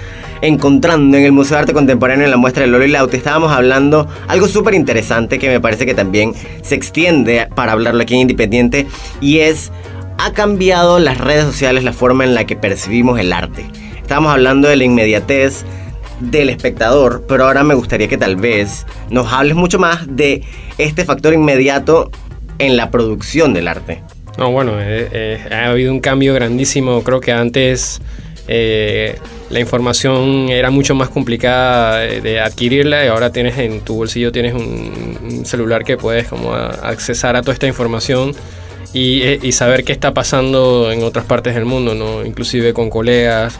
encontrando 0.41 1.17
en 1.17 1.25
el 1.25 1.31
Museo 1.31 1.55
de 1.57 1.61
Arte 1.61 1.73
Contemporáneo 1.73 2.25
en 2.25 2.31
la 2.31 2.37
muestra 2.37 2.63
de 2.63 2.67
Lolo 2.67 2.87
Laute, 2.87 3.17
estábamos 3.17 3.51
hablando 3.51 4.07
algo 4.27 4.47
súper 4.47 4.73
interesante 4.73 5.39
que 5.39 5.49
me 5.49 5.59
parece 5.59 5.85
que 5.85 5.93
también 5.93 6.33
se 6.61 6.75
extiende 6.75 7.47
para 7.55 7.71
hablarlo 7.71 8.01
aquí 8.01 8.15
en 8.15 8.21
Independiente 8.21 8.87
y 9.21 9.39
es, 9.39 9.71
ha 10.17 10.33
cambiado 10.33 10.99
las 10.99 11.17
redes 11.17 11.45
sociales 11.45 11.83
la 11.83 11.93
forma 11.93 12.23
en 12.23 12.35
la 12.35 12.45
que 12.45 12.55
percibimos 12.55 13.19
el 13.19 13.33
arte. 13.33 13.65
Estábamos 14.01 14.31
hablando 14.31 14.67
de 14.67 14.75
la 14.77 14.83
inmediatez 14.83 15.65
del 16.19 16.49
espectador, 16.49 17.25
pero 17.27 17.45
ahora 17.45 17.63
me 17.63 17.73
gustaría 17.73 18.07
que 18.07 18.17
tal 18.17 18.35
vez 18.35 18.85
nos 19.09 19.31
hables 19.31 19.55
mucho 19.55 19.79
más 19.79 20.05
de 20.07 20.43
este 20.77 21.05
factor 21.05 21.33
inmediato 21.33 22.11
en 22.59 22.77
la 22.77 22.89
producción 22.89 23.53
del 23.53 23.67
arte. 23.67 24.01
No, 24.37 24.51
bueno, 24.51 24.73
eh, 24.79 25.09
eh, 25.11 25.49
ha 25.51 25.69
habido 25.69 25.91
un 25.91 25.99
cambio 25.99 26.33
grandísimo. 26.33 27.03
Creo 27.03 27.19
que 27.19 27.31
antes 27.31 28.01
eh, 28.47 29.17
la 29.49 29.59
información 29.59 30.49
era 30.49 30.69
mucho 30.69 30.95
más 30.95 31.09
complicada 31.09 31.99
de, 31.99 32.21
de 32.21 32.39
adquirirla 32.39 33.05
y 33.05 33.07
ahora 33.07 33.31
tienes 33.31 33.57
en 33.57 33.81
tu 33.81 33.95
bolsillo 33.95 34.31
tienes 34.31 34.53
un, 34.53 35.17
un 35.21 35.45
celular 35.45 35.83
que 35.83 35.97
puedes 35.97 36.27
como 36.27 36.53
a- 36.53 36.67
accesar 36.69 37.35
a 37.35 37.41
toda 37.41 37.53
esta 37.53 37.67
información 37.67 38.33
y, 38.93 39.21
eh, 39.23 39.39
y 39.41 39.51
saber 39.51 39.83
qué 39.83 39.91
está 39.91 40.13
pasando 40.13 40.91
en 40.91 41.03
otras 41.03 41.25
partes 41.25 41.53
del 41.55 41.65
mundo, 41.65 41.93
¿no? 41.93 42.25
Inclusive 42.25 42.73
con 42.73 42.89
colegas. 42.89 43.59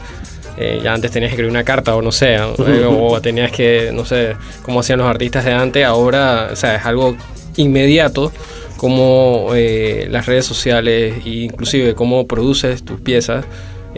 Eh, 0.59 0.79
ya 0.83 0.91
antes 0.93 1.11
tenías 1.11 1.29
que 1.29 1.33
escribir 1.35 1.51
una 1.51 1.63
carta 1.63 1.95
o 1.95 2.01
no 2.01 2.11
sé, 2.11 2.33
eh, 2.35 2.83
o 2.89 3.21
tenías 3.21 3.51
que, 3.51 3.91
no 3.93 4.05
sé, 4.05 4.35
cómo 4.63 4.79
hacían 4.79 4.97
los 4.97 5.07
artistas 5.07 5.45
de 5.45 5.51
antes, 5.53 5.85
ahora, 5.85 6.49
o 6.51 6.55
sea, 6.55 6.77
es 6.77 6.85
algo 6.85 7.15
inmediato 7.57 8.31
como 8.75 9.49
eh, 9.53 10.07
las 10.09 10.25
redes 10.25 10.45
sociales 10.47 11.13
e 11.25 11.29
inclusive 11.29 11.93
cómo 11.93 12.25
produces 12.25 12.83
tus 12.83 12.99
piezas 12.99 13.45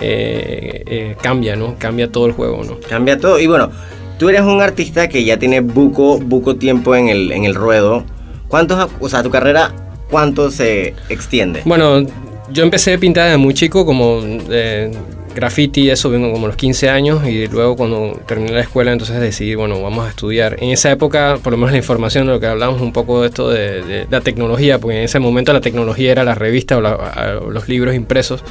eh, 0.01 0.83
eh, 0.85 1.15
cambia, 1.21 1.55
¿no? 1.55 1.75
Cambia 1.77 2.11
todo 2.11 2.25
el 2.25 2.31
juego, 2.33 2.63
¿no? 2.63 2.77
Cambia 2.89 3.17
todo. 3.17 3.39
Y 3.39 3.47
bueno, 3.47 3.71
tú 4.17 4.29
eres 4.29 4.41
un 4.41 4.61
artista 4.61 5.07
que 5.09 5.23
ya 5.23 5.37
tiene 5.37 5.61
buco, 5.61 6.19
buco 6.19 6.55
tiempo 6.55 6.95
en 6.95 7.09
el, 7.09 7.31
en 7.31 7.45
el 7.45 7.55
ruedo. 7.55 8.03
¿Cuántos, 8.47 8.89
o 8.99 9.09
sea, 9.09 9.21
tu 9.23 9.29
carrera, 9.29 9.71
cuánto 10.09 10.49
se 10.51 10.93
extiende? 11.09 11.61
Bueno, 11.65 12.05
yo 12.51 12.63
empecé 12.63 12.93
a 12.93 12.97
pintar 12.97 13.25
desde 13.25 13.37
muy 13.37 13.53
chico, 13.53 13.85
como 13.85 14.21
eh, 14.49 14.91
graffiti 15.35 15.89
eso, 15.91 16.09
vengo 16.09 16.31
como 16.31 16.45
a 16.45 16.49
los 16.49 16.55
15 16.57 16.89
años 16.89 17.25
y 17.27 17.47
luego 17.47 17.75
cuando 17.75 18.19
terminé 18.25 18.51
la 18.53 18.61
escuela 18.61 18.91
entonces 18.91 19.19
decidí, 19.21 19.53
bueno, 19.53 19.79
vamos 19.83 20.07
a 20.07 20.09
estudiar. 20.09 20.57
En 20.59 20.71
esa 20.71 20.91
época, 20.91 21.37
por 21.43 21.51
lo 21.53 21.57
menos 21.57 21.71
la 21.71 21.77
información 21.77 22.25
de 22.25 22.33
lo 22.33 22.39
que 22.39 22.47
hablamos 22.47 22.81
un 22.81 22.91
poco 22.91 23.21
de 23.21 23.27
esto 23.27 23.49
de, 23.49 23.83
de 23.83 24.07
la 24.09 24.21
tecnología, 24.21 24.79
porque 24.79 24.97
en 24.97 25.03
ese 25.03 25.19
momento 25.19 25.53
la 25.53 25.61
tecnología 25.61 26.11
era 26.11 26.23
la 26.23 26.33
revista 26.33 26.77
o, 26.77 26.81
la- 26.81 27.39
o 27.45 27.51
los 27.51 27.69
libros 27.69 27.93
impresos. 27.93 28.43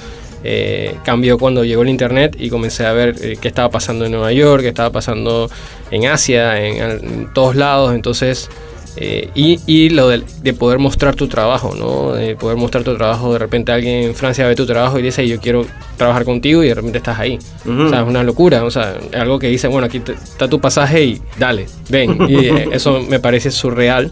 Eh, 0.44 0.94
cambió 1.04 1.36
cuando 1.38 1.64
llegó 1.64 1.82
el 1.82 1.88
internet 1.88 2.36
y 2.38 2.48
comencé 2.48 2.86
a 2.86 2.92
ver 2.92 3.16
eh, 3.20 3.36
qué 3.40 3.48
estaba 3.48 3.70
pasando 3.70 4.04
en 4.04 4.12
Nueva 4.12 4.32
York, 4.32 4.62
qué 4.62 4.68
estaba 4.68 4.90
pasando 4.90 5.50
en 5.90 6.06
Asia, 6.06 6.64
en, 6.64 6.76
en 7.04 7.32
todos 7.34 7.56
lados. 7.56 7.92
Entonces, 7.94 8.48
eh, 8.96 9.30
y, 9.34 9.60
y 9.66 9.90
lo 9.90 10.08
de, 10.08 10.22
de 10.42 10.52
poder 10.54 10.78
mostrar 10.78 11.14
tu 11.14 11.28
trabajo, 11.28 11.74
¿no? 11.76 12.12
De 12.14 12.34
poder 12.36 12.56
mostrar 12.56 12.82
tu 12.84 12.96
trabajo, 12.96 13.32
de 13.32 13.38
repente 13.38 13.70
alguien 13.72 14.04
en 14.04 14.14
Francia 14.14 14.46
ve 14.46 14.54
tu 14.56 14.66
trabajo 14.66 14.98
y 14.98 15.02
dice, 15.02 15.26
yo 15.26 15.40
quiero 15.40 15.66
trabajar 15.96 16.24
contigo 16.24 16.62
y 16.64 16.68
de 16.68 16.74
repente 16.74 16.98
estás 16.98 17.18
ahí. 17.18 17.38
Ujú. 17.64 17.82
O 17.82 17.88
sea, 17.90 18.02
es 18.02 18.06
una 18.08 18.22
locura, 18.22 18.64
o 18.64 18.70
sea, 18.70 18.96
algo 19.14 19.38
que 19.38 19.48
dice, 19.48 19.68
bueno, 19.68 19.86
aquí 19.86 20.00
te- 20.00 20.12
está 20.12 20.48
tu 20.48 20.60
pasaje 20.60 21.04
y 21.04 21.22
dale, 21.38 21.66
ven. 21.88 22.16
Y 22.28 22.46
eh, 22.46 22.68
eso 22.72 23.00
me 23.08 23.20
parece 23.20 23.50
surreal. 23.50 24.10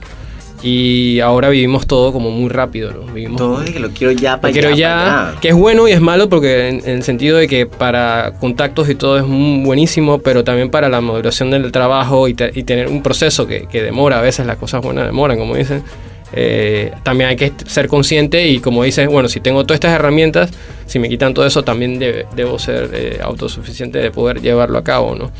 Y 0.66 1.20
ahora 1.20 1.48
vivimos 1.48 1.86
todo 1.86 2.12
como 2.12 2.30
muy 2.30 2.48
rápido, 2.50 2.90
¿no? 2.92 3.12
Vivimos 3.12 3.36
Todo 3.38 3.62
es 3.62 3.70
que 3.70 3.78
lo 3.78 3.90
quiero 3.90 4.12
ya 4.12 4.40
para 4.40 4.52
quiero 4.52 4.70
ya, 4.74 4.94
pa' 4.96 5.28
allá. 5.30 5.40
que 5.40 5.48
es 5.50 5.54
bueno 5.54 5.86
y 5.86 5.92
es 5.92 6.00
malo 6.00 6.28
porque 6.28 6.68
en, 6.68 6.80
en 6.84 6.96
el 6.96 7.02
sentido 7.04 7.36
de 7.38 7.46
que 7.46 7.66
para 7.66 8.32
contactos 8.40 8.88
y 8.90 8.96
todo 8.96 9.16
es 9.18 9.24
muy 9.24 9.64
buenísimo, 9.64 10.18
pero 10.18 10.42
también 10.42 10.68
para 10.70 10.88
la 10.88 11.00
maduración 11.00 11.50
del 11.52 11.70
trabajo 11.70 12.26
y, 12.26 12.34
te- 12.34 12.50
y 12.54 12.64
tener 12.64 12.88
un 12.88 13.00
proceso 13.02 13.46
que, 13.46 13.66
que 13.70 13.80
demora, 13.82 14.18
a 14.18 14.22
veces 14.22 14.44
las 14.44 14.56
cosas 14.56 14.82
buenas 14.82 15.06
demoran, 15.06 15.38
como 15.38 15.54
dicen. 15.54 15.84
eh, 16.32 16.90
también 17.04 17.30
hay 17.30 17.36
que 17.36 17.52
ser 17.66 17.86
consciente 17.86 18.48
y 18.48 18.58
como 18.58 18.82
dices, 18.82 19.06
bueno, 19.08 19.28
si 19.28 19.38
tengo 19.38 19.62
todas 19.62 19.76
estas 19.76 19.92
herramientas, 19.92 20.50
si 20.86 20.98
me 20.98 21.08
quitan 21.08 21.32
todo 21.32 21.46
eso, 21.46 21.62
también 21.62 22.00
debe- 22.00 22.26
debo 22.34 22.58
ser 22.58 22.90
eh, 22.92 23.18
autosuficiente 23.22 24.00
de 24.00 24.10
poder 24.10 24.40
llevarlo 24.42 24.78
a 24.78 24.82
cabo, 24.82 25.14
¿no? 25.14 25.30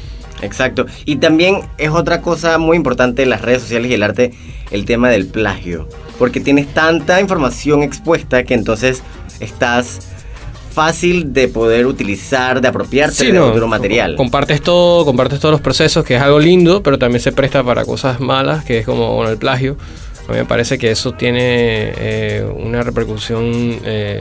Exacto. 0.43 0.87
Y 1.05 1.17
también 1.17 1.61
es 1.79 1.91
otra 1.91 2.21
cosa 2.21 2.59
muy 2.59 2.77
importante 2.77 3.23
en 3.23 3.31
las 3.31 3.43
redes 3.43 3.63
sociales 3.63 3.91
y 3.91 3.95
el 3.95 4.03
arte, 4.03 4.33
el 4.71 4.85
tema 4.85 5.09
del 5.09 5.27
plagio. 5.27 5.89
Porque 6.19 6.41
tienes 6.41 6.73
tanta 6.73 7.21
información 7.21 7.83
expuesta 7.83 8.45
que 8.45 8.55
entonces 8.55 9.03
estás 9.41 9.99
fácil 10.73 11.33
de 11.33 11.49
poder 11.49 11.87
utilizar, 11.87 12.61
de 12.61 12.69
apropiarte 12.69 13.17
Sí, 13.17 13.27
de 13.29 13.33
no, 13.39 13.47
otro 13.47 13.67
material. 13.67 14.15
Compartes 14.15 14.61
todo, 14.61 15.07
compartes 15.07 15.41
todos 15.41 15.53
los 15.53 15.63
procesos, 15.63 16.05
que 16.05 16.17
es 16.17 16.21
algo 16.23 16.39
lindo, 16.39 16.83
pero 16.83 16.99
también 16.99 17.21
se 17.21 17.33
presta 17.33 17.65
para 17.65 17.85
cosas 17.87 18.21
malas, 18.21 18.63
que 18.65 18.81
es 18.81 18.85
como 18.87 19.15
bueno, 19.15 19.31
el 19.31 19.39
plagio. 19.39 19.79
A 20.29 20.33
mí 20.33 20.39
me 20.39 20.45
parece 20.45 20.77
que 20.77 20.91
eso 20.91 21.13
tiene 21.13 21.41
eh, 21.97 22.45
una 22.59 22.83
repercusión 22.83 23.79
eh, 23.85 24.21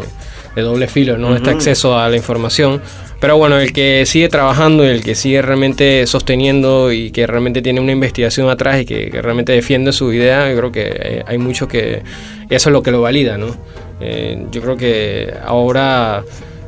de 0.55 0.61
doble 0.61 0.88
filo, 0.88 1.18
¿no? 1.18 1.36
Este 1.36 1.49
Ujú. 1.49 1.57
acceso 1.57 1.97
a 1.99 2.07
la 2.07 2.16
información. 2.16 2.82
Pero 3.20 3.38
bueno, 3.38 3.57
el 3.57 3.72
que 3.74 4.05
sigue 4.05 4.30
trabajando 4.30 4.84
y 4.84 4.88
el 4.88 5.03
que 5.03 5.16
sigue 5.16 5.41
realmente 5.41 6.05
sosteniendo 6.05 6.91
y 6.91 7.11
que 7.11 7.26
realmente 7.26 7.61
tiene 7.61 7.80
una 7.80 7.91
investigación 7.91 8.49
atrás 8.49 8.82
y 8.82 8.86
que, 8.86 9.09
que 9.09 9.22
realmente 9.22 9.53
defiende 9.53 9.91
su 9.93 10.11
idea, 10.11 10.49
yo 10.49 10.57
creo 10.57 10.72
que 10.72 10.86
eh, 10.88 11.24
hay 11.26 11.38
mucho 11.38 11.68
que... 11.68 12.01
Eso 12.49 12.70
es 12.70 12.74
lo 12.74 12.84
que 12.84 12.91
lo 12.91 13.01
valida, 13.01 13.38
¿no? 13.38 13.55
Eh, 14.01 14.45
yo 14.51 14.61
creo 14.61 14.78
que 14.78 15.34
ahora 15.45 16.24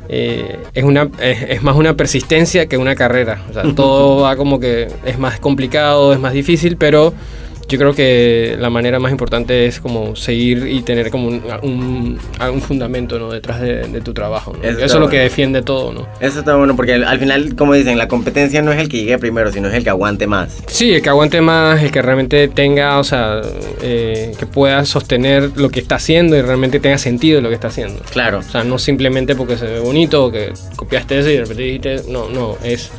eh, 0.10 0.60
es, 0.74 0.84
una, 0.84 1.10
es, 1.20 1.42
es 1.50 1.64
más 1.64 1.76
una 1.76 1.96
persistencia 1.96 2.68
que 2.68 2.78
una 2.78 2.96
carrera. 2.96 3.44
O 3.50 3.54
sea, 3.54 3.64
todo 3.76 4.22
va 4.22 4.36
como 4.36 4.60
que 4.60 4.88
es 5.06 5.20
más 5.20 5.40
complicado, 5.40 6.14
es 6.14 6.20
más 6.20 6.34
difícil, 6.34 6.78
pero 6.78 7.14
yo 7.68 7.78
creo 7.78 7.94
que 7.94 8.56
la 8.60 8.70
manera 8.70 9.00
más 9.00 9.12
importante 9.12 9.66
es 9.66 9.80
como 9.80 10.16
seguir 10.16 10.68
y 10.68 10.82
tener 10.84 11.12
como 11.12 11.28
un, 11.28 11.44
un, 11.64 12.20
un 12.40 12.62
fundamento 12.62 13.20
¿no? 13.20 13.30
detrás 13.30 13.60
de, 13.60 13.88
de 13.88 14.02
tu 14.02 14.14
trabajo. 14.14 14.54
¿no? 14.54 14.64
Eso 14.64 14.80
Eso, 14.80 14.96
es 14.96 15.02
lo 15.02 15.10
que 15.10 15.20
defiende 15.20 15.62
todo, 15.62 15.92
¿no? 15.92 16.08
Eso 16.22 16.40
está 16.40 16.56
bueno 16.56 16.76
porque 16.76 16.94
al, 16.94 17.04
al 17.04 17.20
final, 17.20 17.56
como 17.56 17.74
dicen, 17.74 17.98
la 17.98 18.08
competencia 18.08 18.62
no 18.62 18.72
es 18.72 18.80
el 18.80 18.88
que 18.88 18.98
llegue 18.98 19.18
primero, 19.18 19.52
sino 19.52 19.68
es 19.68 19.74
el 19.74 19.84
que 19.84 19.90
aguante 19.90 20.28
más. 20.28 20.58
Sí, 20.68 20.94
el 20.94 21.02
que 21.02 21.10
aguante 21.10 21.42
más, 21.42 21.84
el 21.84 21.92
que 21.92 22.02
realmente 22.02 22.48
tenga, 22.48 23.00
o 23.00 23.04
sea, 23.04 23.42
eh, 23.82 24.34
que 24.40 24.46
pueda 24.46 24.86
sostener 24.86 25.52
lo 25.58 25.70
que 25.70 25.82
está 25.82 25.96
haciendo 25.96 26.38
y 26.38 26.42
realmente 26.42 26.80
tenga 26.80 26.98
sentido 26.98 27.42
lo 27.42 27.50
que 27.50 27.56
está 27.56 27.68
haciendo. 27.68 28.02
Claro. 28.12 28.40
O 28.40 28.44
sea, 28.44 28.64
no 28.64 28.80
simplemente 28.80 29.36
porque 29.36 29.58
se 29.58 29.66
ve 29.66 29.80
bonito 29.80 30.26
o 30.26 30.32
que 30.32 30.54
copiaste 30.78 31.20
eso 31.20 31.30
y 31.30 31.34
de 31.34 31.42
repente 31.42 31.64
dijiste, 31.64 32.02
no, 32.10 32.30
no, 32.30 32.58
es, 32.64 32.92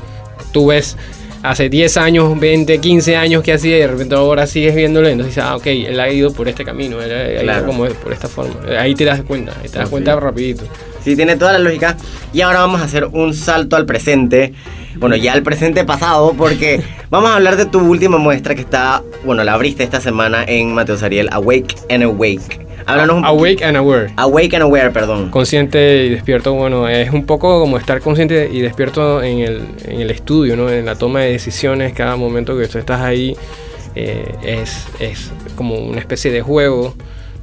tú 0.52 0.66
ves 0.66 0.96
hace 1.42 1.68
10 1.68 1.96
años, 1.96 2.38
20, 2.38 2.78
15 2.80 3.16
años 3.16 3.42
que 3.42 3.52
hacía 3.52 3.76
y 3.76 3.80
de 3.80 3.86
repente 3.88 4.14
ahora 4.14 4.46
sigues 4.46 4.74
viéndolo 4.74 5.08
y 5.08 5.12
entonces 5.12 5.34
dices, 5.36 5.48
ah, 5.48 5.56
ok, 5.56 5.66
él 5.66 5.98
ha 6.00 6.10
ido 6.10 6.32
por 6.32 6.48
este 6.48 6.64
camino, 6.64 7.00
él 7.02 7.38
ha 7.38 7.40
Claro. 7.42 7.58
ido 7.60 7.66
como 7.66 7.84
por 7.86 8.12
esta 8.12 8.28
forma. 8.28 8.54
Ahí 8.78 8.94
te 8.94 9.04
das 9.04 9.22
cuenta, 9.22 9.52
ahí 9.62 9.68
te 9.68 9.78
das 9.78 9.88
Sí. 9.88 9.90
cuenta 9.92 10.16
rapidito. 10.16 10.64
Sí, 11.04 11.14
tiene 11.16 11.36
toda 11.36 11.52
la 11.52 11.58
lógica. 11.60 11.96
Y 12.34 12.40
ahora 12.40 12.60
vamos 12.60 12.80
a 12.80 12.84
hacer 12.84 13.04
un 13.06 13.32
salto 13.34 13.76
al 13.76 13.86
presente. 13.86 14.52
Bueno, 14.96 15.14
ya 15.16 15.32
al 15.32 15.42
presente 15.44 15.84
pasado, 15.84 16.34
porque 16.36 16.82
vamos 17.10 17.30
a 17.30 17.36
hablar 17.36 17.56
de 17.56 17.66
tu 17.66 17.78
última 17.78 18.18
muestra 18.18 18.54
que 18.56 18.60
está, 18.62 19.02
bueno, 19.24 19.44
la 19.44 19.54
abriste 19.54 19.84
esta 19.84 20.00
semana 20.00 20.44
en 20.46 20.74
Mateo 20.74 20.96
Sariel, 20.96 21.28
Awake 21.30 21.76
and 21.88 22.02
Awake. 22.02 22.66
Háblanos 22.88 23.22
Awake 23.24 23.62
and 23.64 23.76
aware. 23.76 24.10
Awake 24.16 24.54
and 24.56 24.62
Aware, 24.62 24.90
perdón. 24.90 25.30
consciente 25.30 26.06
y 26.06 26.08
despierto, 26.08 26.54
bueno, 26.54 26.88
es 26.88 27.10
un 27.12 27.26
poco 27.26 27.60
como 27.60 27.76
estar 27.78 28.00
consciente 28.00 28.48
y 28.50 28.60
despierto 28.60 29.22
en 29.22 29.40
el, 29.40 29.62
en 29.86 30.00
el 30.00 30.10
estudio, 30.10 30.56
¿no? 30.56 30.70
En 30.70 30.86
la 30.86 30.96
toma 30.96 31.20
de 31.20 31.32
decisiones, 31.32 31.92
cada 31.92 32.16
momento 32.16 32.56
que 32.58 32.66
tú 32.66 32.78
estás 32.78 33.00
ahí 33.02 33.36
eh, 33.94 34.34
es, 34.42 34.86
es 35.00 35.30
como 35.54 35.74
una 35.76 35.98
especie 36.00 36.30
de 36.30 36.40
juego. 36.40 36.94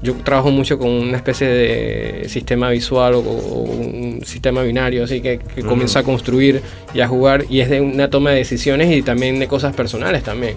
Yo 0.02 0.14
trabajo 0.16 0.52
mucho 0.52 0.78
con 0.78 0.90
una 0.90 1.18
especie 1.18 1.48
de 1.48 2.26
sistema 2.30 2.70
visual 2.70 3.16
o, 3.16 3.20
o 3.20 3.62
un 3.64 4.22
sistema 4.24 4.62
binario, 4.62 5.04
así 5.04 5.22
que, 5.22 5.40
que 5.40 5.62
Ujú. 5.62 5.70
comienza 5.70 6.00
a 6.00 6.04
construir 6.04 6.62
y 6.94 7.00
a 7.02 7.08
jugar 7.08 7.46
y 7.50 7.62
es 7.62 7.70
de 7.70 7.82
una 7.82 8.10
toma 8.10 8.32
de 8.32 8.38
decisiones 8.38 8.92
y 8.96 9.02
también 9.02 9.40
de 9.40 9.48
cosas 9.48 9.76
personales 9.76 10.22
también. 10.24 10.56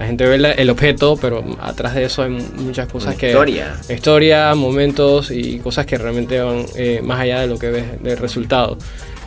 La 0.00 0.06
gente 0.06 0.26
ve 0.26 0.38
la- 0.38 0.52
el 0.52 0.70
objeto, 0.70 1.16
pero 1.20 1.44
atrás 1.60 1.94
de 1.94 2.04
eso 2.04 2.22
hay 2.22 2.30
muchas 2.30 2.88
cosas 2.88 3.14
que... 3.16 3.28
Historia. 3.28 3.76
Historia, 3.88 4.54
momentos 4.54 5.30
y 5.30 5.58
cosas 5.58 5.84
que 5.84 5.98
realmente 5.98 6.40
van 6.40 6.64
eh, 6.74 7.00
más 7.04 7.20
allá 7.20 7.40
de 7.42 7.46
lo 7.46 7.58
que 7.58 7.68
ves 7.70 8.02
del 8.02 8.16
resultado. 8.16 8.78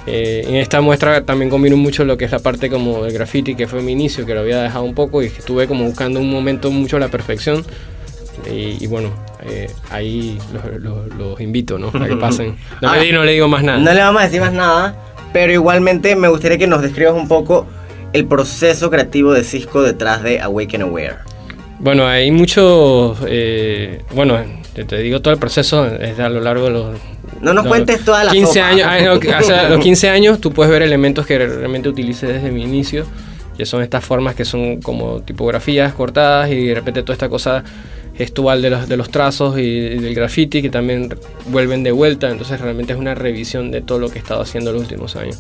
Eh, 0.08 0.44
en 0.48 0.56
esta 0.56 0.82
muestra 0.82 1.24
también 1.24 1.50
combino 1.52 1.78
mucho 1.78 2.04
lo 2.04 2.18
que 2.18 2.26
es 2.26 2.32
la 2.32 2.40
parte 2.40 2.70
como 2.72 3.04
del 3.04 3.14
graffiti, 3.14 3.54
que 3.56 3.68
fue 3.68 3.82
mi 3.84 3.92
inicio, 3.94 4.26
que 4.26 4.34
lo 4.34 4.40
había 4.42 4.62
dejado 4.64 4.84
un 4.84 4.96
poco 4.96 5.22
y 5.22 5.28
estuve 5.28 5.68
como 5.68 5.86
buscando 5.86 6.20
un 6.20 6.30
momento 6.32 6.72
mucho 6.72 6.98
la 6.98 7.08
perfección. 7.08 7.64
Y, 8.52 8.84
y 8.84 8.88
bueno, 8.88 9.12
eh, 9.46 9.70
ahí 9.92 10.40
los, 10.54 10.82
los- 10.82 11.16
los 11.16 11.40
invito, 11.40 11.78
¿no? 11.78 11.90
A 11.90 12.08
que 12.08 12.16
pasen. 12.20 12.56
No, 12.82 12.90
Ahora, 12.90 13.04
le, 13.04 13.14
no 13.14 13.24
le 13.24 13.34
digo 13.34 13.48
más 13.48 13.64
nada. 13.64 13.78
No 13.78 13.94
le 13.94 14.00
vamos 14.02 14.22
a 14.22 14.26
decir 14.26 14.42
más 14.42 14.54
nada, 14.54 14.96
pero 15.32 15.54
igualmente 15.54 16.16
me 16.16 16.28
gustaría 16.30 16.58
que 16.58 16.66
nos 16.68 16.82
describas 16.82 17.14
un 17.14 17.28
poco 17.28 17.68
el 18.14 18.26
proceso 18.26 18.90
creativo 18.90 19.34
de 19.34 19.44
Cisco 19.44 19.82
detrás 19.82 20.24
de 20.24 20.40
Awaken 20.40 20.84
Aware. 20.84 21.16
Bueno, 21.80 22.08
hay 22.08 22.32
mucho, 22.32 23.18
eh, 23.28 24.02
bueno, 24.14 24.40
te, 24.74 24.86
te 24.86 25.00
digo 25.00 25.22
todo 25.22 25.34
el 25.34 25.40
proceso 25.40 25.86
es 25.86 26.20
a 26.20 26.30
lo 26.30 26.40
largo 26.40 26.66
de 26.66 26.72
los... 26.72 26.98
No 27.42 27.54
nos 27.54 27.66
los 27.66 27.68
cuentes 27.68 28.06
toda 28.06 28.24
la 28.24 28.32
15 28.32 28.54
sopa. 28.54 28.68
años, 28.68 29.20
sea, 29.46 29.70
los 29.70 29.80
15 29.80 30.10
años 30.10 30.40
tú 30.40 30.54
puedes 30.54 30.72
ver 30.72 30.82
elementos 30.82 31.26
que 31.26 31.38
realmente 31.38 31.90
utilicé 31.90 32.28
desde 32.28 32.52
mi 32.52 32.64
inicio, 32.64 33.06
que 33.58 33.66
son 33.66 33.82
estas 33.82 34.06
formas 34.06 34.36
que 34.36 34.46
son 34.46 34.82
como 34.82 35.22
tipografías 35.22 35.94
cortadas 35.94 36.52
y 36.52 36.68
de 36.68 36.76
repente 36.76 37.02
toda 37.02 37.14
esta 37.14 37.28
cosa 37.28 37.64
gestual 38.16 38.62
de 38.62 38.70
los, 38.70 38.88
de 38.88 38.96
los 38.96 39.10
trazos 39.10 39.58
y, 39.58 39.62
y 39.62 39.98
del 39.98 40.14
graffiti 40.14 40.62
que 40.62 40.70
también 40.70 41.14
vuelven 41.48 41.84
de 41.84 41.92
vuelta, 41.92 42.30
entonces 42.30 42.62
realmente 42.62 42.94
es 42.94 43.00
una 43.00 43.16
revisión 43.16 43.72
de 43.72 43.82
todo 43.82 43.98
lo 44.00 44.10
que 44.10 44.20
he 44.20 44.22
estado 44.22 44.42
haciendo 44.42 44.72
los 44.72 44.84
últimos 44.84 45.16
años. 45.16 45.40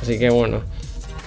Así 0.00 0.18
que 0.18 0.30
bueno, 0.30 0.62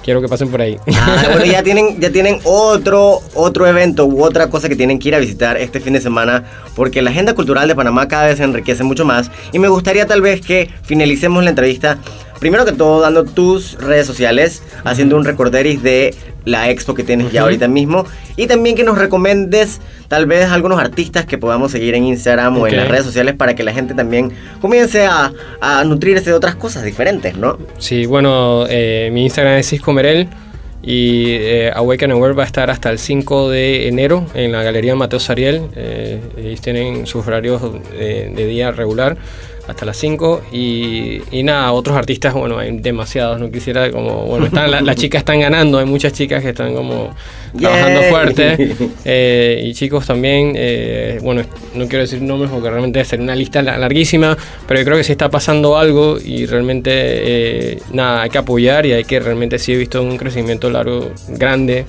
quiero 0.06 0.22
que 0.22 0.28
pasen 0.28 0.50
por 0.50 0.62
ahí. 0.62 0.78
Ah, 0.94 1.30
bueno, 1.32 1.46
ya 1.52 1.64
tienen, 1.64 2.00
ya 2.00 2.12
tienen 2.12 2.40
otro, 2.44 3.22
otro 3.34 3.68
evento 3.68 4.06
u 4.06 4.24
otra 4.24 4.50
cosa 4.52 4.70
que 4.70 4.76
tienen 4.76 5.00
que 5.00 5.10
ir 5.10 5.16
a 5.16 5.20
visitar 5.20 5.58
este 5.58 5.80
fin 5.80 5.94
de 5.94 6.00
semana, 6.00 6.44
porque 6.76 7.02
la 7.02 7.10
agenda 7.10 7.34
cultural 7.34 7.68
de 7.68 7.76
Panamá 7.76 8.08
cada 8.08 8.28
vez 8.28 8.38
se 8.38 8.44
enriquece 8.44 8.84
mucho 8.84 9.04
más. 9.04 9.32
Y 9.52 9.58
me 9.58 9.68
gustaría 9.68 10.06
tal 10.06 10.22
vez 10.22 10.42
que 10.42 10.70
finalicemos 10.84 11.44
la 11.44 11.50
entrevista, 11.50 11.98
primero 12.46 12.64
que 12.64 12.74
todo 12.74 13.02
dando 13.02 13.24
tus 13.24 13.74
redes 13.80 14.06
sociales, 14.06 14.62
haciendo 14.84 15.18
un 15.18 15.26
recorderis 15.26 15.82
de 15.82 16.14
la 16.46 16.70
expo 16.70 16.94
que 16.94 17.04
tienes 17.04 17.32
ya 17.32 17.40
Ujú. 17.42 17.46
ahorita 17.46 17.68
mismo, 17.68 18.06
y 18.38 18.46
también 18.46 18.76
que 18.76 18.84
nos 18.84 19.00
recomiendes 19.00 19.82
tal 20.10 20.28
vez 20.28 20.52
algunos 20.52 20.80
artistas 20.80 21.26
que 21.26 21.40
podamos 21.40 21.72
seguir 21.72 21.96
en 21.96 22.04
Instagram 22.04 22.56
o 22.60 22.68
en 22.68 22.78
las 22.78 22.88
redes 22.88 23.04
sociales 23.04 23.34
para 23.34 23.56
que 23.56 23.64
la 23.64 23.74
gente 23.74 23.96
también 23.96 24.32
comience 24.62 25.08
a, 25.08 25.34
a 25.60 25.84
nutrirse 25.86 26.30
de 26.30 26.36
otras 26.36 26.54
cosas 26.54 26.84
diferentes, 26.84 27.36
¿no? 27.36 27.58
Sí, 27.80 28.06
bueno, 28.06 28.66
eh, 28.70 29.10
mi 29.12 29.24
Instagram 29.24 29.56
es 29.56 29.68
Cisco 29.68 29.92
Merel 29.92 30.28
y 30.84 31.32
eh, 31.32 31.72
Awaken 31.74 32.12
Aware 32.12 32.34
va 32.36 32.44
a 32.44 32.46
estar 32.46 32.70
hasta 32.70 32.92
el 32.92 33.00
5 33.00 33.50
de 33.50 33.88
enero 33.88 34.28
en 34.36 34.52
la 34.52 34.62
Galería 34.62 34.94
Mateo 34.94 35.20
Sariel. 35.20 35.64
Eh, 35.76 36.22
ellos 36.38 36.62
tienen 36.62 37.08
sus 37.08 37.26
horarios 37.26 37.60
eh, 37.94 38.32
de 38.36 38.46
día 38.46 38.72
regular 38.72 39.18
hasta 39.68 39.86
las 39.86 39.98
5 39.98 40.42
y, 40.52 41.22
y 41.32 41.44
nada, 41.44 41.72
otros 41.72 41.98
artistas, 41.98 42.34
bueno, 42.34 42.58
hay 42.60 42.78
demasiados, 42.78 43.40
no 43.40 43.50
quisiera 43.50 43.90
como, 43.92 44.26
bueno, 44.26 44.46
están, 44.46 44.70
la- 44.70 44.82
las 44.82 44.96
chicas 44.96 45.20
están 45.20 45.40
ganando, 45.40 45.80
hay 45.80 45.86
muchas 45.86 46.14
chicas 46.14 46.44
que 46.44 46.50
están 46.50 46.74
como 46.76 47.16
trabajando 47.60 48.02
fuerte 48.04 48.76
eh, 49.06 49.62
y 49.66 49.74
chicos 49.74 50.06
también, 50.06 50.54
eh, 50.56 51.20
bueno, 51.24 51.42
no 51.74 51.88
quiero 51.88 52.02
decir 52.04 52.22
nombres 52.22 52.52
porque 52.52 52.70
realmente 52.70 53.04
sería 53.06 53.24
una 53.24 53.36
lista 53.36 53.62
la- 53.62 53.78
larguísima, 53.78 54.38
pero 54.68 54.80
yo 54.80 54.86
creo 54.86 54.98
que 54.98 55.04
sí 55.04 55.12
está 55.14 55.30
pasando 55.30 55.78
algo 55.78 56.18
y 56.24 56.46
realmente, 56.46 56.92
eh, 56.94 57.80
nada, 57.92 58.22
hay 58.24 58.30
que 58.30 58.38
apoyar 58.38 58.86
y 58.86 58.94
hay 58.94 59.04
que 59.04 59.20
realmente 59.20 59.58
sí 59.58 59.74
he 59.74 59.78
visto 59.78 60.02
un 60.04 60.18
crecimiento 60.18 60.70
largo, 60.70 61.12
grande 61.30 61.86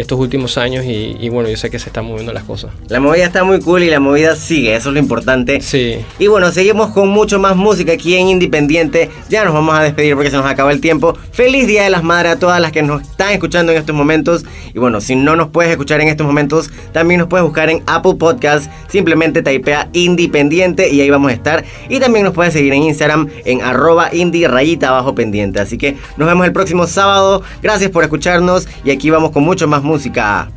estos 0.00 0.18
últimos 0.18 0.58
años 0.58 0.84
y, 0.84 1.16
y 1.20 1.28
bueno, 1.28 1.48
yo 1.48 1.56
sé 1.56 1.70
que 1.70 1.78
se 1.78 1.88
están 1.88 2.06
moviendo 2.06 2.32
las 2.32 2.44
cosas. 2.44 2.70
La 2.88 3.00
movida 3.00 3.24
está 3.24 3.44
muy 3.44 3.60
cool 3.60 3.82
y 3.82 3.90
la 3.90 4.00
movida 4.00 4.36
sigue, 4.36 4.74
eso 4.74 4.88
es 4.88 4.94
lo 4.94 5.00
importante. 5.00 5.60
Sí. 5.60 5.98
Y 6.18 6.26
bueno, 6.26 6.50
seguimos 6.52 6.90
con 6.90 7.08
mucho 7.08 7.38
más 7.38 7.56
música 7.56 7.92
aquí 7.92 8.14
en 8.16 8.28
Independiente. 8.28 9.10
Ya 9.28 9.44
nos 9.44 9.54
vamos 9.54 9.74
a 9.74 9.82
despedir 9.82 10.14
porque 10.14 10.30
se 10.30 10.36
nos 10.36 10.46
acaba 10.46 10.72
el 10.72 10.80
tiempo. 10.80 11.16
Feliz 11.32 11.66
Día 11.66 11.84
de 11.84 11.90
las 11.90 12.02
Madres 12.02 12.32
a 12.32 12.38
todas 12.38 12.60
las 12.60 12.72
que 12.72 12.82
nos 12.82 13.02
están 13.02 13.32
escuchando 13.32 13.72
en 13.72 13.78
estos 13.78 13.94
momentos. 13.94 14.44
Y 14.74 14.78
bueno, 14.78 15.00
si 15.00 15.16
no 15.16 15.36
nos 15.36 15.48
puedes 15.48 15.70
escuchar 15.70 16.00
en 16.00 16.08
estos 16.08 16.26
momentos, 16.26 16.70
también 16.92 17.20
nos 17.20 17.28
puedes 17.28 17.44
buscar 17.44 17.70
en 17.70 17.82
Apple 17.86 18.14
Podcast. 18.14 18.70
Simplemente 18.88 19.42
typea 19.42 19.88
Independiente 19.92 20.88
y 20.88 21.00
ahí 21.00 21.10
vamos 21.10 21.30
a 21.30 21.34
estar. 21.34 21.64
Y 21.88 22.00
también 22.00 22.24
nos 22.24 22.34
puedes 22.34 22.52
seguir 22.52 22.72
en 22.72 22.84
Instagram 22.84 23.28
en 23.44 23.62
arroba 23.62 24.14
indie 24.14 24.48
rayita 24.48 24.88
abajo 24.88 25.14
pendiente. 25.14 25.60
Así 25.60 25.78
que 25.78 25.96
nos 26.16 26.28
vemos 26.28 26.46
el 26.46 26.52
próximo 26.52 26.86
sábado. 26.86 27.42
Gracias 27.62 27.90
por 27.90 28.02
escucharnos 28.02 28.68
y 28.84 28.90
aquí 28.90 29.10
vamos 29.10 29.30
con 29.30 29.42
mucho 29.42 29.68
más 29.68 29.82
música. 29.82 29.89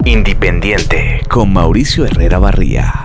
Independiente 0.05 1.21
con 1.27 1.51
Mauricio 1.51 2.05
Herrera 2.05 2.37
Barría. 2.37 3.03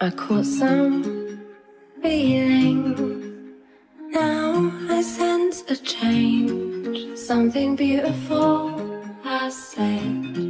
I 0.00 0.10
caught 0.10 0.46
some 0.46 1.40
feeling. 2.00 2.94
Now 4.12 4.70
I 4.88 5.02
sense 5.02 5.64
a 5.68 5.74
change. 5.74 7.18
Something 7.18 7.74
beautiful 7.74 8.78
has 9.24 9.56
slipped 9.56 10.49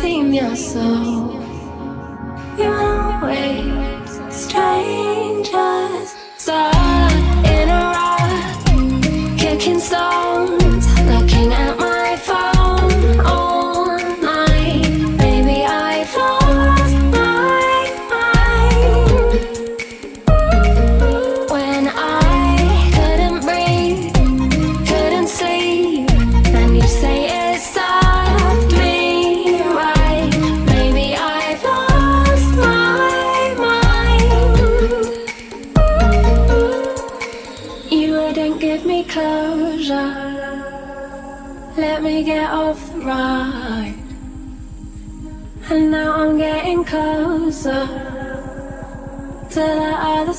sing 0.00 0.34
yourself. 0.34 1.34
You're 2.58 2.74
always 2.74 4.10
strangers. 4.30 6.14
So 6.36 6.83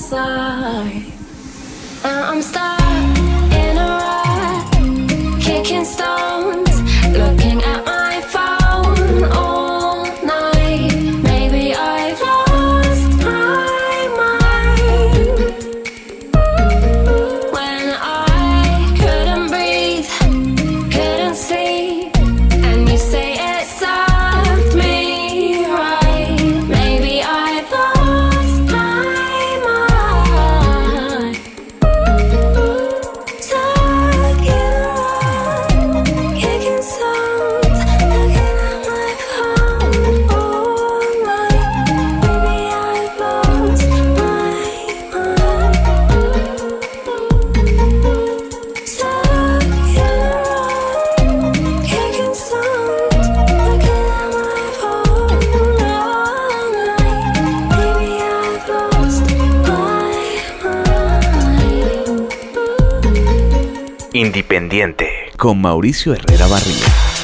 side. 0.06 1.05
Independiente 64.16 65.10
con 65.36 65.60
Mauricio 65.60 66.14
Herrera 66.14 66.48
Barría. 66.48 67.15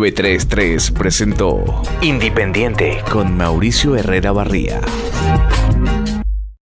933 0.00 0.92
presentó 0.92 1.82
Independiente 2.00 3.04
con 3.12 3.36
Mauricio 3.36 3.96
Herrera 3.96 4.32
Barría. 4.32 4.80